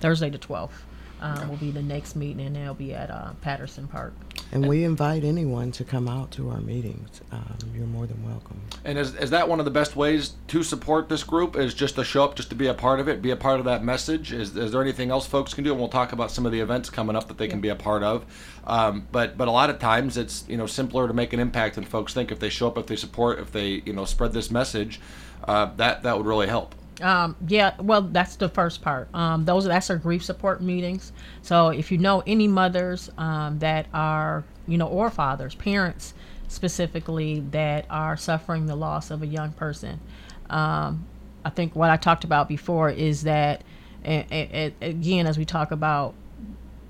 [0.00, 0.84] Thursday the twelfth
[1.20, 4.12] um, will be the next meeting, and they'll be at uh, Patterson Park.
[4.52, 7.20] And we invite anyone to come out to our meetings.
[7.32, 8.60] Um, you're more than welcome.
[8.84, 11.56] And is, is that one of the best ways to support this group?
[11.56, 13.58] Is just to show up, just to be a part of it, be a part
[13.58, 14.32] of that message?
[14.32, 15.70] Is, is there anything else folks can do?
[15.70, 17.76] And we'll talk about some of the events coming up that they can be a
[17.76, 18.24] part of.
[18.66, 21.76] Um, but but a lot of times it's you know simpler to make an impact
[21.76, 22.30] than folks think.
[22.30, 25.00] If they show up, if they support, if they you know spread this message,
[25.44, 26.74] uh, that that would really help.
[27.02, 29.14] Um, yeah, well, that's the first part.
[29.14, 31.12] Um, those that's our grief support meetings.
[31.42, 36.14] So if you know any mothers um, that are, you know, or fathers, parents
[36.48, 40.00] specifically that are suffering the loss of a young person,
[40.48, 41.06] um,
[41.44, 43.62] I think what I talked about before is that,
[44.04, 46.14] again, as we talk about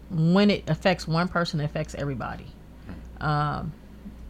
[0.08, 2.46] when it affects one person, it affects everybody.
[3.20, 3.72] Um,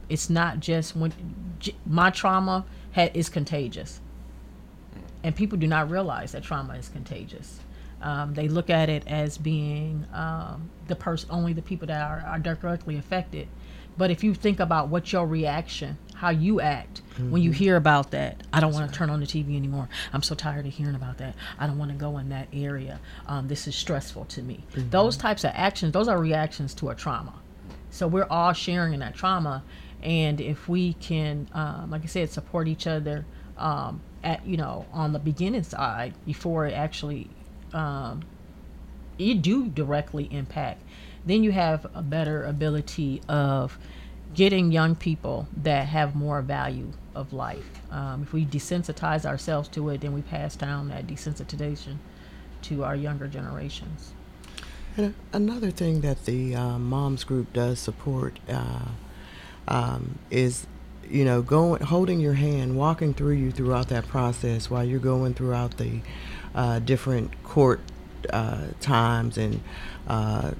[0.08, 1.12] it's not just when
[1.84, 2.64] my trauma
[2.96, 4.00] is contagious,
[5.22, 7.60] and people do not realize that trauma is contagious.
[8.02, 12.22] Um, they look at it as being um, the person, only the people that are,
[12.26, 13.48] are directly affected.
[13.98, 17.00] But if you think about what your reaction, how you act
[17.30, 17.54] when you Mhm.
[17.54, 19.88] hear about that, I don't want to turn on the TV anymore.
[20.12, 21.34] I'm so tired of hearing about that.
[21.58, 23.00] I don't want to go in that area.
[23.26, 24.64] Um, this is stressful to me.
[24.74, 24.90] Mhm.
[24.90, 27.32] Those types of actions, those are reactions to a trauma.
[27.90, 29.62] So we're all sharing in that trauma,
[30.02, 33.24] and if we can, um, like I said, support each other
[33.58, 37.28] um, at you know on the beginning side before it actually
[37.72, 38.22] um,
[39.18, 40.82] you do directly impact,
[41.24, 43.78] then you have a better ability of
[44.34, 47.80] getting young people that have more value of life.
[47.90, 51.96] Um, if we desensitize ourselves to it, then we pass down that desensitization
[52.62, 54.12] to our younger generations.
[54.96, 58.88] And another thing that the uh, moms group does support uh,
[59.68, 60.66] um, is,
[61.10, 65.34] you know, going, holding your hand, walking through you throughout that process while you're going
[65.34, 66.00] throughout the
[66.54, 67.80] uh, different court
[68.30, 69.60] uh, times and,
[70.08, 70.52] uh,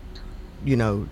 [0.64, 1.08] you know,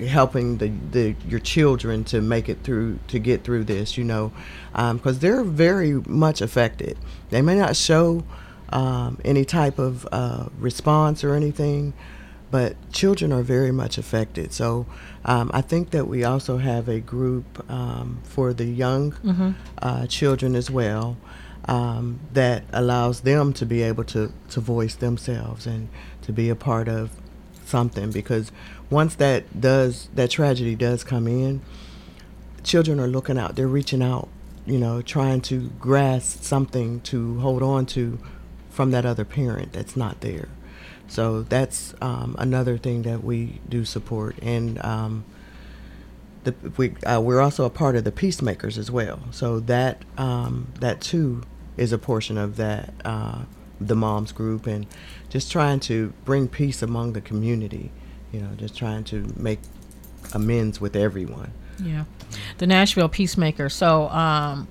[0.00, 3.96] helping the, the your children to make it through to get through this.
[3.96, 4.32] You know,
[4.72, 6.98] because they're very much affected.
[7.30, 8.24] They may not show
[8.70, 11.94] um, any type of uh, response or anything,
[12.50, 14.52] but children are very much affected.
[14.52, 14.86] So
[15.24, 19.54] um, I think that we also have a group um, for the young Mhm.
[19.82, 21.16] uh, children as well
[21.66, 25.88] um, that allows them to be able to, to voice themselves and
[26.22, 27.10] to be a part of
[27.66, 28.50] something because
[28.88, 31.60] once that does that tragedy does come in
[32.62, 34.26] children are looking out they're reaching out
[34.64, 38.18] you know trying to grasp something to hold on to
[38.70, 40.48] from that other parent that's not there
[41.06, 44.36] so that's um, another thing that we do support.
[44.42, 45.24] And um,
[46.44, 49.20] the, we, uh, we're also a part of the peacemakers as well.
[49.30, 51.42] So that um, that too
[51.76, 53.42] is a portion of that uh,
[53.80, 54.86] the moms group and
[55.28, 57.92] just trying to bring peace among the community
[58.32, 59.60] you know just trying to make
[60.34, 61.52] amends with everyone.
[61.82, 62.04] Yeah,
[62.58, 63.68] the Nashville Peacemaker.
[63.68, 64.68] So, um,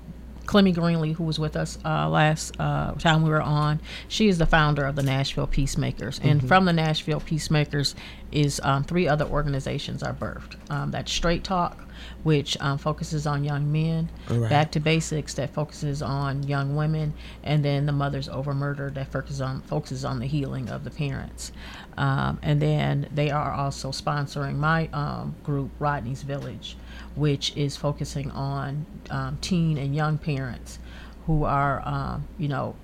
[0.47, 4.37] Clemmie Greenlee, who was with us uh, last uh, time we were on, she is
[4.37, 6.47] the founder of the Nashville Peacemakers, and Mhm.
[6.47, 7.93] from the Nashville Peacemakers
[8.31, 10.55] is um, three other organizations are birthed.
[10.71, 11.77] Um, that's Straight Talk,
[12.23, 14.09] which um, focuses on young men.
[14.29, 14.49] Right.
[14.49, 19.11] Back to Basics, that focuses on young women, and then the Mothers Over Murder, that
[19.11, 21.51] focuses on focuses on the healing of the parents.
[21.97, 26.77] Um, and then they are also sponsoring my um, group, Rodney's Village,
[27.17, 30.79] which is focusing on um, teen and young parents
[31.25, 32.75] who are, um, you know,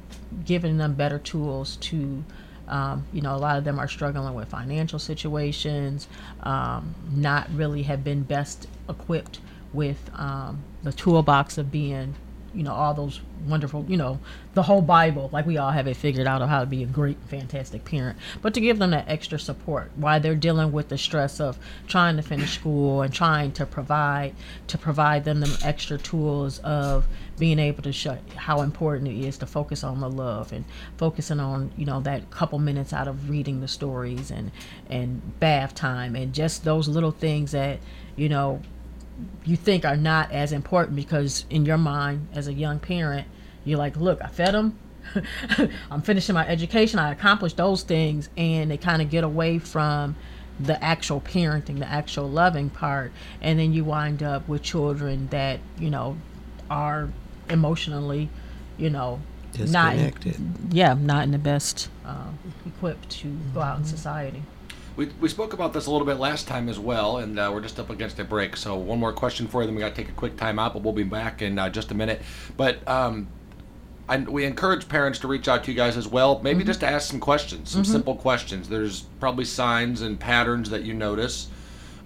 [0.44, 2.24] giving them better tools to,
[2.68, 6.08] um, you know, a lot of them are struggling with financial situations,
[6.42, 9.40] um, not really have been best equipped
[9.72, 12.16] with um, the toolbox of being,
[12.54, 14.20] you know, all those wonderful, you know,
[14.54, 16.88] the whole Bible, like we all have it figured out of how to be a
[16.88, 20.98] great, fantastic parent, but to give them that extra support while they're dealing with the
[20.98, 24.34] stress of trying to finish school and trying to provide,
[24.68, 27.08] to provide them them extra tools of
[27.40, 30.66] being able to show how important it is to focus on the love and
[30.98, 34.52] focusing on, you know, that couple minutes out of reading the stories and,
[34.90, 37.80] and bath time and just those little things that,
[38.16, 38.62] you know,
[39.46, 43.28] you think are not as important because in your mind as a young parent
[43.64, 44.78] you're like look i fed them
[45.92, 47.00] i'm finishing my education.
[47.00, 48.30] I accomplished those things.
[48.38, 50.16] And they kind of get away from
[50.60, 53.12] the actual parenting the actual loving part.
[53.42, 56.18] And then you wind up with children that you know
[56.70, 57.10] are
[57.50, 58.30] emotionally
[58.78, 59.22] you know
[59.60, 59.96] not
[60.72, 64.42] yeah not in the best um, equipped to go out in society
[64.96, 67.62] We, we spoke about this a little bit last time as well, and uh, we're
[67.62, 68.56] just up against a break.
[68.56, 70.74] So one more question for you, then we got to take a quick time out,
[70.74, 72.22] but we'll be back in uh, just a minute.
[72.58, 73.28] But um,
[74.08, 76.68] I, we encourage parents to reach out to you guys as well, maybe Mhm.
[76.68, 77.88] just to ask some questions, some Mhm.
[77.88, 78.70] simple questions.
[78.70, 81.48] There's probably signs and patterns that you notice.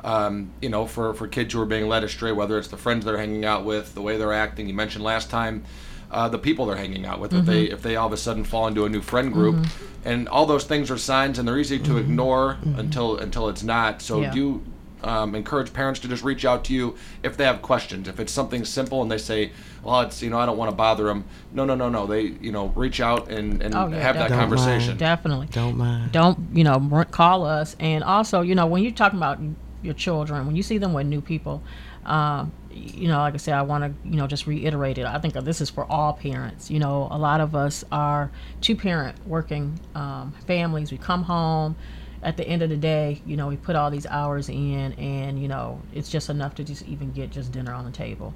[0.04, 3.04] Um, you know, for, for kids who are being led astray, whether it's the friends
[3.04, 4.68] they're hanging out with, the way they're acting.
[4.70, 5.66] You mentioned last time
[6.12, 7.34] uh, the people they're hanging out with.
[7.34, 7.74] If they Mhm.
[7.74, 9.68] if they all of a sudden fall into a new friend group, Mhm.
[10.06, 14.02] and all those things are signs, and they're easy to ignore until until it's not.
[14.02, 14.32] So Yeah.
[14.32, 14.62] do you
[15.04, 18.08] um, encourage parents to just reach out to you if they have questions?
[18.08, 19.52] If it's something simple and they say,
[19.84, 22.08] "Well, it's you know I don't want to bother them." No, no, no, no.
[22.08, 24.58] They you know reach out and and Oh, yeah, have that definitely.
[24.58, 24.98] conversation.
[24.98, 25.50] Definitely.
[25.52, 26.12] Don't mind.
[26.14, 26.80] Don't you know?
[27.12, 29.38] Call us, and also you know when you're talking about
[29.84, 31.62] your children, when you see them with new people,
[32.08, 35.06] um, y- you know, like I said, I want to you know just reiterate it.
[35.06, 36.70] I think this is for all parents.
[36.70, 40.92] You know, a lot of us are two parent working um, families.
[40.92, 41.76] We come home.
[42.24, 45.40] At the end of the day, you know, we put all these hours in, and
[45.40, 48.34] you know, it's just enough to just even get just dinner on the table.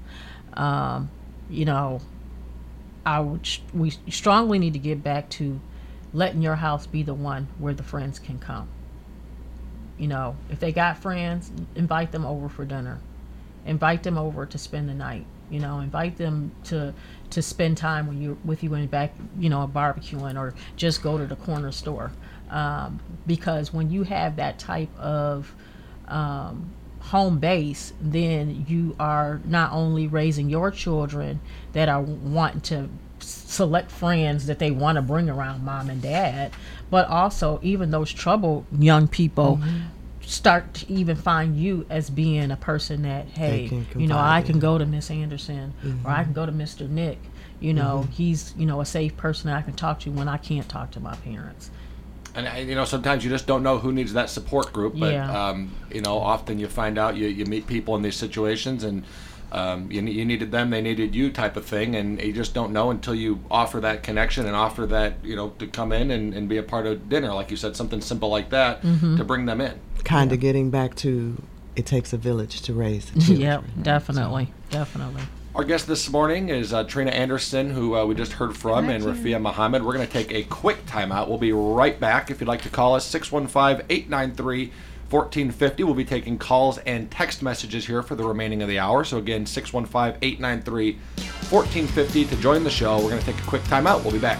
[0.54, 1.10] Um,
[1.50, 2.00] you know,
[3.06, 5.60] I would we strongly need to get back to
[6.14, 8.70] letting your house be the one where the friends can come.
[9.98, 13.00] You know, if they got friends, invite them over for dinner.
[13.66, 15.26] Invite them over to spend the night.
[15.50, 16.94] You know, invite them to
[17.32, 21.18] to spend time with you with you in back, you know, barbecuing or just go
[21.18, 22.12] to the corner store.
[22.50, 25.54] Um, because when you have that type of
[26.08, 31.40] um, home base, then you are not only raising your children
[31.74, 32.90] that are wanting to
[33.20, 36.52] select friends that they want to bring around mom and dad,
[36.90, 39.60] but also even those troubled young people
[40.22, 44.60] start to even find you as being a person that hey, you know, I can
[44.60, 45.74] go to Miss Anderson
[46.06, 46.88] or I can go to Mr.
[46.90, 47.20] Nick.
[47.60, 50.38] You know, he's you know a safe person that I can talk to when I
[50.38, 51.70] can't talk to my parents.
[52.34, 54.98] And uh, you know, sometimes you just don't know who needs that support group.
[54.98, 55.50] But Yeah.
[55.50, 59.04] um, you know, often you find out you, you meet people in these situations, and
[59.52, 62.72] um, you, you needed them, they needed you, type of thing, and you just don't
[62.72, 66.34] know until you offer that connection and offer that you know to come in and,
[66.34, 69.18] and be a part of dinner, like you said, something simple like that Mhm.
[69.18, 69.74] to bring them in.
[70.04, 71.42] Kind of getting back to
[71.76, 73.40] it takes a village to raise the children.
[73.42, 75.22] yep, definitely, definitely.
[75.54, 79.04] Our guest this morning is uh, Trina Anderson, who uh, we just heard from, and
[79.04, 79.84] Rafia Muhammad.
[79.84, 81.28] We're going to take a quick timeout.
[81.28, 82.32] We'll be right back.
[82.32, 84.72] If you'd like to call us, 615 893
[85.12, 85.84] 1450.
[85.84, 89.04] We'll be taking calls and text messages here for the remaining of the hour.
[89.04, 90.94] So, again, 615 893
[91.50, 92.98] 1450 to join the show.
[92.98, 94.04] We're going to take a quick timeout.
[94.04, 94.40] We'll be back.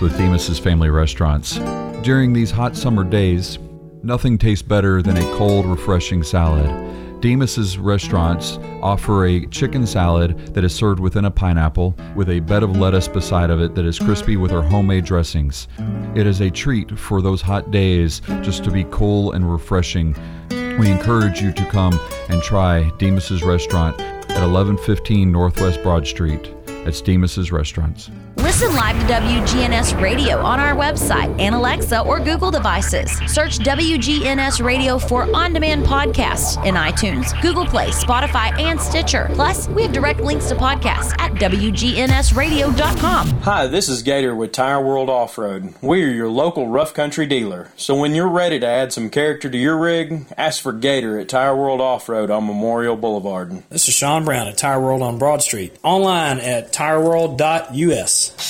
[0.00, 1.58] With Demos's Family Restaurants.
[2.02, 3.58] During these hot summer days,
[4.02, 7.20] nothing tastes better than a cold, refreshing salad.
[7.20, 12.62] Demos's restaurants offer a chicken salad that is served within a pineapple with a bed
[12.62, 15.68] of lettuce beside of it that is crispy with our homemade dressings.
[16.14, 20.16] It is a treat for those hot days just to be cool and refreshing.
[20.48, 26.54] We encourage you to come and try Demos's restaurant at 1115 Northwest Broad Street.
[26.66, 28.10] It's Demos's Restaurants.
[28.60, 33.10] Listen live to WGNS Radio on our website and Alexa or Google devices.
[33.26, 39.30] Search WGNS Radio for on demand podcasts in iTunes, Google Play, Spotify, and Stitcher.
[39.32, 43.28] Plus, we have direct links to podcasts at WGNSradio.com.
[43.40, 45.72] Hi, this is Gator with Tire World Off Road.
[45.80, 47.70] We are your local rough country dealer.
[47.76, 51.30] So when you're ready to add some character to your rig, ask for Gator at
[51.30, 53.62] Tire World Off Road on Memorial Boulevard.
[53.70, 55.78] This is Sean Brown at Tire World on Broad Street.
[55.82, 58.49] Online at tireworld.us.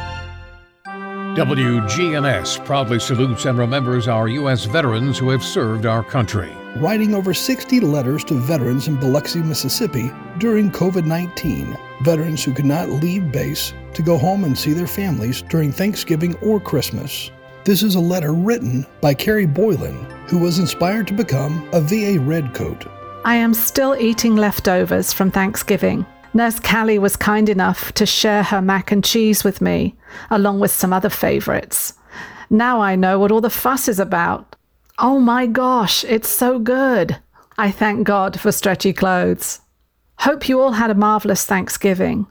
[1.35, 4.65] WGNS proudly salutes and remembers our U.S.
[4.65, 6.51] veterans who have served our country.
[6.75, 11.77] writing over 60 letters to veterans in Biloxi, Mississippi during COVID 19.
[12.01, 16.35] Veterans who could not leave base to go home and see their families during Thanksgiving
[16.39, 17.31] or Christmas.
[17.63, 22.19] This is a letter written by Carrie Boylan, who was inspired to become a VA
[22.19, 22.85] Redcoat.
[23.23, 26.05] I am still eating leftovers from Thanksgiving.
[26.33, 29.95] Nurse Callie was kind enough to share her mac and cheese with me,
[30.29, 31.93] along with some other favorites.
[32.49, 34.55] Now I know what all the fuss is about.
[34.97, 37.17] Oh my gosh, it's so good.
[37.57, 39.59] I thank God for stretchy clothes.
[40.19, 42.27] Hope you all had a marvelous Thanksgiving.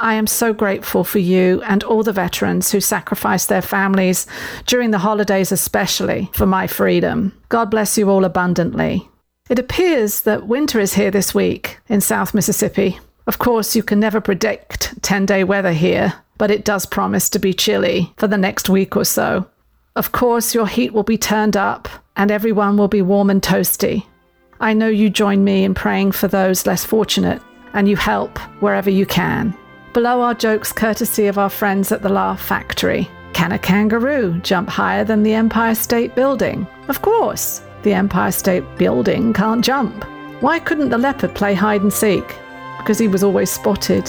[0.00, 4.26] I am so grateful for you and all the veterans who sacrificed their families
[4.66, 7.32] during the holidays, especially for my freedom.
[7.48, 9.08] God bless you all abundantly.
[9.48, 12.98] It appears that winter is here this week in South Mississippi.
[13.26, 17.38] Of course, you can never predict 10 day weather here, but it does promise to
[17.38, 19.48] be chilly for the next week or so.
[19.96, 24.06] Of course, your heat will be turned up and everyone will be warm and toasty.
[24.60, 27.42] I know you join me in praying for those less fortunate
[27.72, 29.54] and you help wherever you can.
[29.92, 33.08] Below are jokes courtesy of our friends at the Laugh Factory.
[33.32, 36.66] Can a kangaroo jump higher than the Empire State Building?
[36.88, 37.62] Of course.
[37.82, 40.04] The Empire State Building can't jump.
[40.40, 42.36] Why couldn't the leopard play hide and seek?
[42.80, 44.08] Because he was always spotted.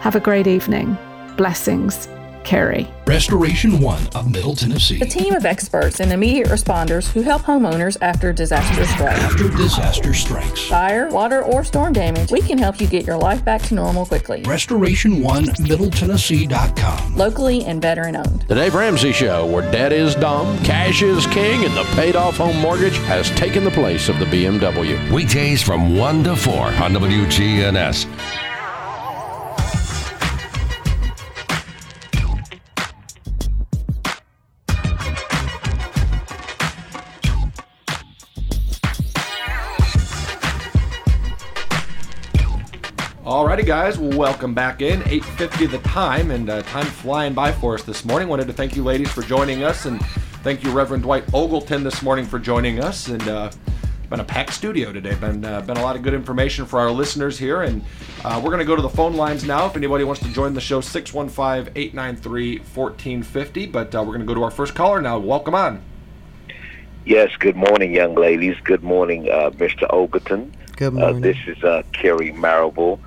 [0.00, 0.96] Have a great evening.
[1.36, 2.06] Blessings.
[2.44, 2.88] Carrie.
[3.06, 5.00] Restoration One of Middle Tennessee.
[5.00, 9.20] A team of experts and immediate responders who help homeowners after disaster strikes.
[9.20, 10.68] After disaster strikes.
[10.68, 14.06] Fire, water, or storm damage, we can help you get your life back to normal
[14.06, 14.42] quickly.
[14.42, 17.16] Restoration1MiddleTennessee.com.
[17.16, 18.42] Locally and veteran owned.
[18.42, 22.36] The Dave Ramsey Show, where debt is dumb, cash is king, and the paid off
[22.36, 25.10] home mortgage has taken the place of the BMW.
[25.12, 28.06] Weekdays from 1 to 4 on WGNS.
[43.60, 45.02] Alrighty, guys, welcome back in.
[45.02, 48.26] 8:50 the time, and uh, time flying by for us this morning.
[48.28, 50.00] Wanted to thank you, ladies, for joining us, and
[50.42, 53.08] thank you, Reverend Dwight Ogleton, this morning for joining us.
[53.08, 53.50] And uh,
[54.08, 55.14] been a packed studio today.
[55.14, 57.84] Been uh, been a lot of good information for our listeners here, and
[58.24, 59.66] uh, we're going to go to the phone lines now.
[59.66, 63.70] If anybody wants to join the show, 615-893-1450.
[63.70, 65.18] But uh, we're going to go to our first caller now.
[65.18, 65.82] Welcome on.
[67.04, 68.56] Yes, good morning, young ladies.
[68.64, 69.86] Good morning, uh, Mr.
[69.90, 70.50] Ogerton.
[70.76, 71.20] Good Uh, morning.
[71.20, 72.98] this is uh, Kerry Marable.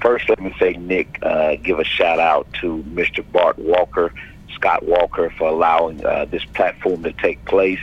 [0.00, 3.24] First, let me say, Nick, uh, give a shout out to Mr.
[3.32, 4.12] Bart Walker,
[4.54, 7.80] Scott Walker, for allowing uh, this platform to take place.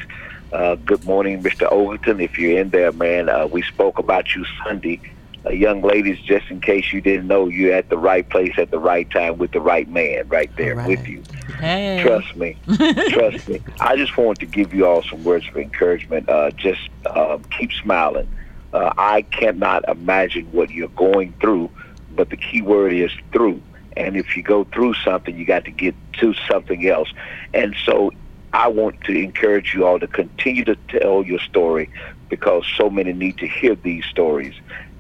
[0.51, 1.71] Uh, good morning, Mr.
[1.71, 2.19] Overton.
[2.19, 4.99] If you're in there, man, uh, we spoke about you Sunday.
[5.45, 8.71] Uh, young ladies, just in case you didn't know, you're at the right place at
[8.71, 11.21] the right time with the right man right there with you.
[11.59, 12.01] Hey.
[12.01, 12.57] Trust me.
[13.09, 13.61] Trust me.
[13.79, 16.27] I just wanted to give you all some words of encouragement.
[16.27, 18.27] Uh, just uh, keep smiling.
[18.73, 21.69] Uh, I cannot imagine what you're going through,
[22.17, 23.61] but the key word is through.
[23.95, 27.09] And if you go through something, you got to get to something else.
[27.53, 28.11] And so
[28.53, 31.89] I want to encourage you all to continue to tell your story
[32.29, 34.55] because so many need to hear these stories.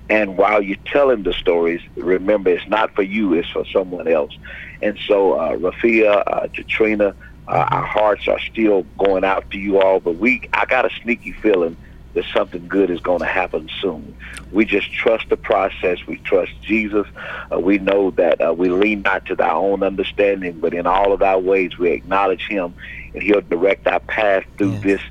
[0.09, 4.31] And while you're telling the stories, remember it's not for you, it's for someone else.
[4.81, 7.15] And so, uh, Rafia, uh, Katrina,
[7.47, 10.89] uh, our hearts are still going out to you all, but we, I got a
[11.01, 11.77] sneaky feeling
[12.17, 14.17] that something good is going to happen soon.
[14.51, 15.99] We just trust the process.
[16.07, 17.05] We trust Jesus.
[17.53, 21.13] Uh, we know that uh, we lean not to our own understanding, but in all
[21.13, 22.73] of our ways we acknowledge Him,
[23.13, 25.01] and He'll direct our path through this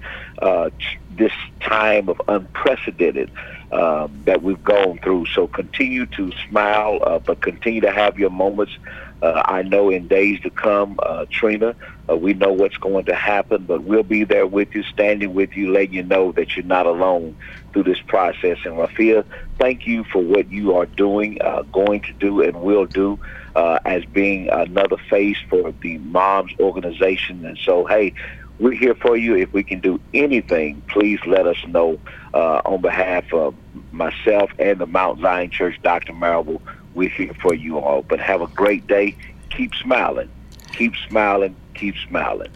[0.43, 0.71] uh,
[1.11, 3.31] this time of unprecedented
[3.71, 5.27] um, that we've gone through.
[5.27, 8.77] So continue to smile, uh, but continue to have your moments.
[9.23, 11.77] Uh, I know in days to come, uh, Trina,
[12.09, 15.57] uh, we know what's going to happen, but we'll be there with you, standing with
[15.57, 17.37] you, letting you know that you're not alone
[17.73, 18.59] through this process.
[18.65, 19.25] And Rafia,
[19.59, 23.19] thank you for what you are doing, uh, going to do, and will do
[23.57, 27.45] uh, as being another face for the moms organization.
[27.45, 28.15] And so, hey,
[28.59, 29.37] we're here for you.
[29.37, 31.99] If we can do anything, please let us know
[32.33, 33.55] uh, on behalf of
[33.93, 36.13] myself and the Mount Zion Church, Dr.
[36.13, 36.63] Marable.
[36.95, 38.03] We're here for you all.
[38.03, 39.17] But have a great day.
[39.51, 40.31] Keep smiling.
[40.73, 41.57] Keep smiling.
[41.77, 42.51] Keep smiling.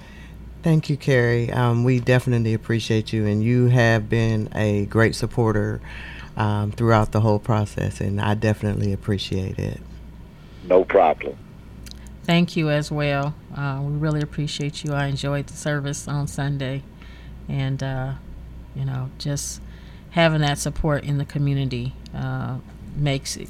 [0.62, 1.50] Thank you, Carrie.
[1.50, 5.80] Um, we definitely appreciate you, and you have been a great supporter
[6.36, 9.80] um, throughout the whole process, and I definitely appreciate it.
[10.64, 11.36] No problem.
[12.24, 13.34] Thank you as well.
[13.54, 14.92] Uh, we really appreciate you.
[14.92, 16.82] I enjoyed the service on Sunday,
[17.48, 18.12] and uh,
[18.74, 19.60] you know, just
[20.10, 22.58] having that support in the community uh,
[22.96, 23.48] makes it,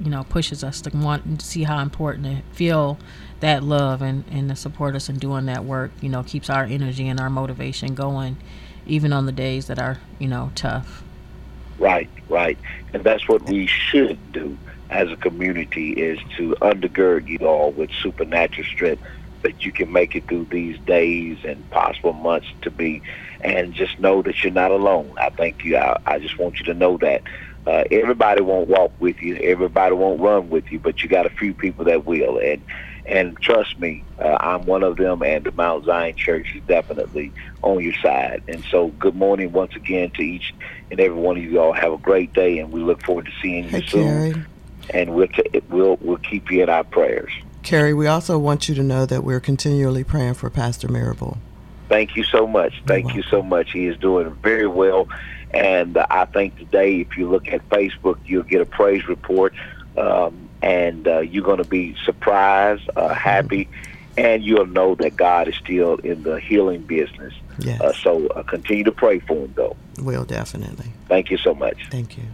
[0.00, 2.98] you know, pushes us to want to see how important it feel
[3.42, 5.90] that love and and to support us in doing that work.
[6.00, 8.38] You know, keeps our energy and our motivation going,
[8.86, 11.04] even on the days that are you know tough.
[11.78, 12.58] Right, right.
[12.94, 14.56] And that's what we should do
[14.88, 19.02] as a community is to undergird you all with supernatural strength
[19.42, 23.02] that you can make it through these days and possible months to be
[23.40, 25.12] and just know that you're not alone.
[25.18, 25.76] I thank you.
[25.76, 27.22] I, I just want you to know that.
[27.66, 29.36] Uh, everybody won't walk with you.
[29.36, 32.38] Everybody won't run with you, but you got a few people that will.
[32.38, 32.60] And
[33.06, 37.32] and trust me, uh, I'm one of them, and the Mount Zion Church is definitely
[37.62, 38.42] on your side.
[38.48, 40.54] And so, good morning once again to each
[40.90, 41.72] and every one of you all.
[41.72, 44.32] Have a great day, and we look forward to seeing you Hey, soon.
[44.32, 44.44] Carrie.
[44.90, 47.30] And we'll, t- we'll we'll keep you in our prayers.
[47.62, 51.38] Carrie, we also want you to know that we're continually praying for Pastor Marable.
[51.88, 52.82] Thank you so much.
[52.86, 53.72] Thank you so much.
[53.72, 55.08] He is doing very well.
[55.52, 59.54] And uh, I think today, if you look at Facebook, you'll get a praise report.
[59.96, 63.68] Um, and uh, you're going to be surprised, uh, happy,
[64.16, 67.34] and you'll know that God is still in the healing business.
[67.58, 67.80] Yes.
[67.80, 69.76] Uh, so uh, continue to pray for him, though.
[69.98, 70.92] Will definitely.
[71.08, 71.88] Thank you so much.
[71.90, 72.24] Thank you.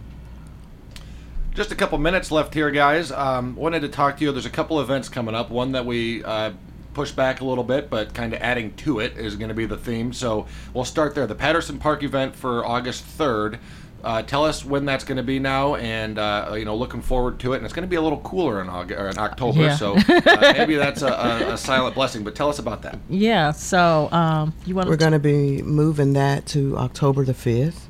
[1.55, 3.11] Just a couple minutes left here, guys.
[3.11, 4.31] Um, wanted to talk to you.
[4.31, 5.49] There's a couple events coming up.
[5.49, 6.53] One that we uh,
[6.93, 9.65] pushed back a little bit, but kind of adding to it is going to be
[9.65, 10.13] the theme.
[10.13, 11.27] So we'll start there.
[11.27, 13.59] The Patterson Park event for August 3rd.
[14.03, 17.39] Uh, tell us when that's going to be now, and uh, you know, looking forward
[17.39, 17.57] to it.
[17.57, 19.75] And it's going to be a little cooler in, August, or in October, Yeah.
[19.75, 22.23] so uh, maybe that's a, a, a silent blessing.
[22.23, 22.97] But tell us about that.
[23.09, 23.51] Yeah.
[23.51, 27.81] So um, you want We're going to be moving that to October the 5th.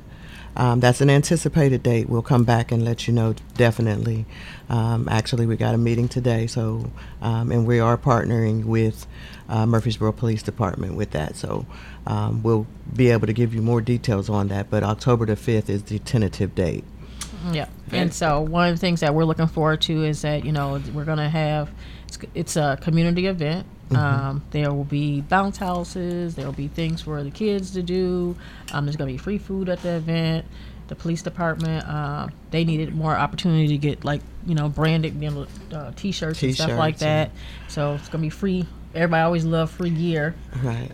[0.56, 2.08] Um, that's an anticipated date.
[2.08, 4.26] We'll come back and let you know definitely.
[4.68, 6.90] Um, actually, we got a meeting today, so
[7.22, 9.06] um, and we are partnering with
[9.48, 11.36] uh, Murfreesboro Police Department with that.
[11.36, 11.66] So
[12.06, 14.70] um, we'll be able to give you more details on that.
[14.70, 16.84] But October the 5th is the tentative date.
[17.52, 17.68] Yeah.
[17.92, 20.80] And so one of the things that we're looking forward to is that you know
[20.92, 21.70] we're going to have
[22.06, 23.66] it's, it's a community event.
[23.90, 23.96] Mhm.
[23.96, 26.36] Um, there will be bounce houses.
[26.36, 28.36] There will be things for the kids to do.
[28.72, 30.44] Um, there's going to be free food at the event.
[30.88, 35.30] The police department uh, they needed more opportunity to get like you know branded you
[35.30, 37.30] know, uh, t-shirts, and stuff like T-shirts that.
[37.68, 38.66] So it's going to be free.
[38.94, 40.34] Everybody always love free gear.
[40.62, 40.90] Right.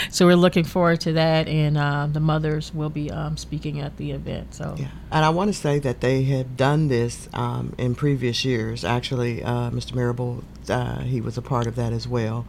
[0.10, 3.96] so we're looking forward to that, and uh, the mothers will be um, speaking at
[3.98, 4.54] the event.
[4.54, 4.74] So
[5.10, 8.84] And I want to say that they have done this um, in previous years.
[8.84, 9.94] Actually, uh, Mr.
[9.94, 12.46] Marable, uh, he was a part of that as well,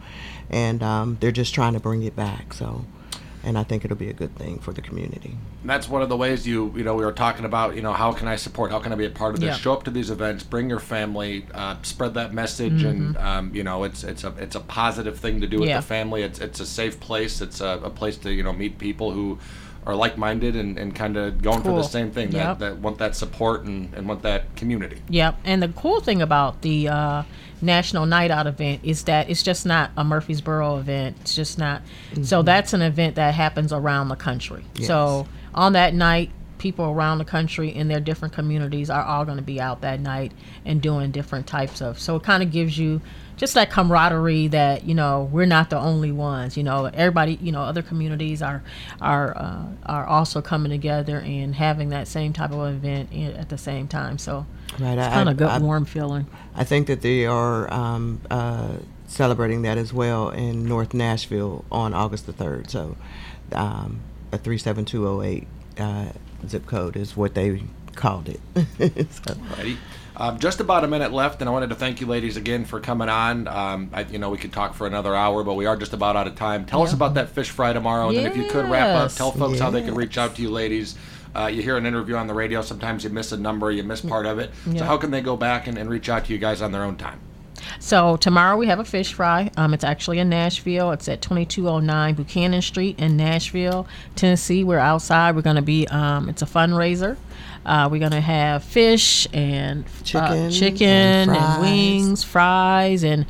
[0.48, 2.54] and um, they're just trying to bring it back.
[2.54, 2.86] So,
[3.44, 5.36] and I think it'll be a good thing for the community.
[5.62, 7.92] And that's one of the ways you you know we were talking about you know
[7.92, 9.56] how can I support how can I be a part of this Yeah.
[9.56, 13.22] show up to these events bring your family uh, spread that message and Mhm.
[13.24, 15.80] um, you know it's it's a it's a positive thing to do with Yeah.
[15.80, 18.78] the family it's it's a safe place it's a, a place to you know meet
[18.78, 19.38] people who
[19.84, 22.58] are like-minded and, and kind of going for the same thing Yep.
[22.58, 25.38] that, that want that support and, and want that community Yep.
[25.44, 27.22] And the cool thing about the uh,
[27.60, 31.16] National Night Out event is that it's just not a Murfreesboro event.
[31.20, 31.82] It's just not.
[32.22, 32.44] So Mhm.
[32.44, 34.64] that's an event that happens around the country.
[34.80, 39.36] So on that night, people around the country in their different communities are all going
[39.36, 40.30] to be out that night
[40.64, 41.98] and doing different types of.
[41.98, 43.00] So it kind of gives you
[43.36, 46.56] just that camaraderie that you know we're not the only ones.
[46.56, 47.38] You know, everybody.
[47.42, 48.62] You know, other communities are
[49.00, 53.58] are uh, are also coming together and having that same type of event at the
[53.58, 54.18] same time.
[54.18, 54.46] So
[54.78, 54.96] Right.
[54.98, 56.26] it's I- kind of I- good, I- warm feeling.
[56.54, 58.68] I think that they are um, uh,
[59.06, 62.70] celebrating that as well in North Nashville on August the 3rd.
[62.70, 62.96] So,
[63.52, 64.00] um,
[64.32, 65.46] a 37208
[65.78, 66.12] uh,
[66.48, 67.62] zip code is what they
[67.94, 68.40] called it.
[68.56, 69.76] so, Alrighty.
[70.22, 72.78] Um, just about a minute left, and I wanted to thank you, ladies, again for
[72.78, 73.48] coming on.
[73.48, 76.14] Um, I, you know, we could talk for another hour, but we are just about
[76.14, 76.64] out of time.
[76.64, 79.32] Tell us about that fish fry tomorrow, and then if you could wrap up, tell
[79.32, 80.94] folks how they can reach out to you, ladies.
[81.34, 84.00] Uh, you hear an interview on the radio, sometimes you miss a number, you miss
[84.00, 84.52] part of it.
[84.78, 86.84] So how can they go back and, and reach out to you guys on their
[86.84, 87.18] own time?
[87.78, 89.50] So tomorrow we have a fish fry.
[89.56, 90.90] Um, it's actually in Nashville.
[90.92, 94.64] It's at 2209 Buchanan Street in Nashville, Tennessee.
[94.64, 95.34] We're outside.
[95.36, 95.86] We're going to be.
[95.88, 97.16] Um, it's a fundraiser.
[97.64, 103.24] Uh, we're going to have fish and uh, Chicken chicken and and, wings, fries, and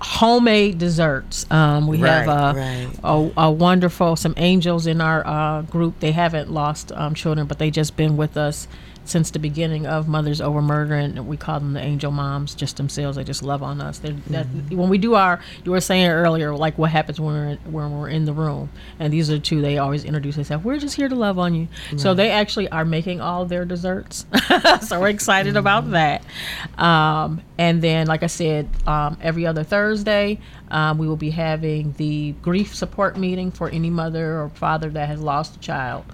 [0.00, 1.46] homemade desserts.
[1.50, 2.88] Um, we have Right, uh, right.
[3.04, 6.00] a, a wonderful some angels in our uh, group.
[6.00, 8.66] They haven't lost um, children, but they just been with us
[9.08, 12.54] since the beginning of Mothers Over Murder, and we call them the angel moms.
[12.54, 13.98] Just themselves, they just love on us.
[13.98, 14.12] That,
[14.70, 17.98] when we do our, you were saying earlier, like what happens when we're in, when
[17.98, 19.62] we're in the room, and these are two.
[19.62, 20.64] They always introduce themselves.
[20.64, 21.68] We're just here to love on you.
[21.96, 24.26] So they actually are making all their desserts.
[24.82, 26.22] so we're excited about that.
[26.76, 30.38] Um, and then, like I said, um, every other Thursday,
[30.70, 35.08] um, we will be having the grief support meeting for any mother or father that
[35.08, 36.04] has lost a child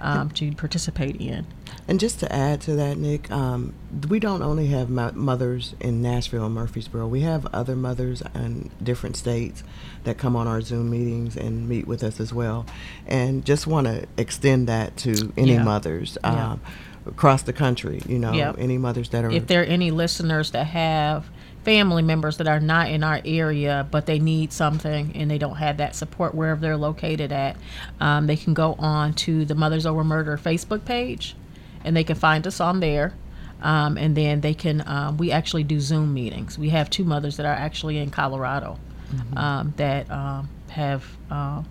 [0.00, 1.46] um, to participate in.
[1.86, 3.74] And just to add to that, Nick, um,
[4.08, 7.06] we don't only have mothers in Nashville and Murfreesboro.
[7.06, 9.62] We have other mothers in different states
[10.04, 12.64] that come on our Zoom meetings and meet with us as well.
[13.06, 15.62] And just want to extend that to any Yeah.
[15.62, 16.52] mothers Yeah.
[16.52, 16.60] um,
[17.06, 18.00] across the country.
[18.08, 18.56] You know, Yep.
[18.58, 21.26] any mothers that are If there are any listeners that have
[21.64, 25.56] family members that are not in our area, but they need something and they don't
[25.56, 27.56] have that support wherever they're located at,
[28.00, 31.36] um, they can go on to the Mothers Over Murder Facebook page
[31.84, 33.14] and they can find us on there.
[33.62, 36.58] Um, and then they can, um, we actually do Zoom meetings.
[36.58, 38.78] We have two mothers that are actually in Colorado
[39.14, 39.38] Mhm.
[39.38, 41.62] um, that um, have, uh,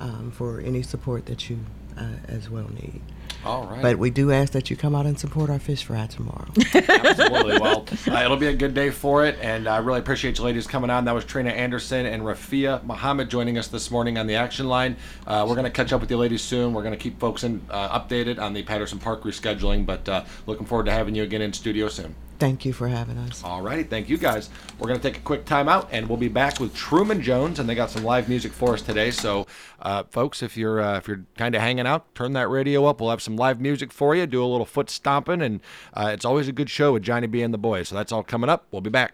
[0.00, 1.60] um, for any support that you
[1.96, 3.00] uh, as well need.
[3.44, 3.82] All right.
[3.82, 6.46] But we do ask that you come out and support our fish fry tomorrow.
[6.74, 7.58] Absolutely.
[7.58, 10.66] Well, uh, it'll be a good day for it, and I really appreciate you ladies
[10.68, 11.04] coming on.
[11.06, 14.96] That was Trina Anderson and Rafia Muhammad joining us this morning on the action line.
[15.26, 16.72] Uh, we're going to catch up with you ladies soon.
[16.72, 20.24] We're going to keep folks in, uh, updated on the Patterson Park rescheduling, but uh,
[20.46, 22.14] looking forward to having you again in studio soon.
[22.42, 23.44] Thank you for having us.
[23.44, 24.50] All righty, thank you guys.
[24.80, 27.60] We're going to take a quick time out, and we'll be back with Truman Jones,
[27.60, 29.12] and they got some live music for us today.
[29.12, 29.46] So,
[29.80, 33.00] uh, folks, if you're uh, if you're kind of hanging out, turn that radio up.
[33.00, 34.26] We'll have some live music for you.
[34.26, 35.60] Do a little foot stomping, and
[35.94, 37.90] uh, it's always a good show with Johnny B and the boys.
[37.90, 38.66] So that's all coming up.
[38.72, 39.10] We'll be back.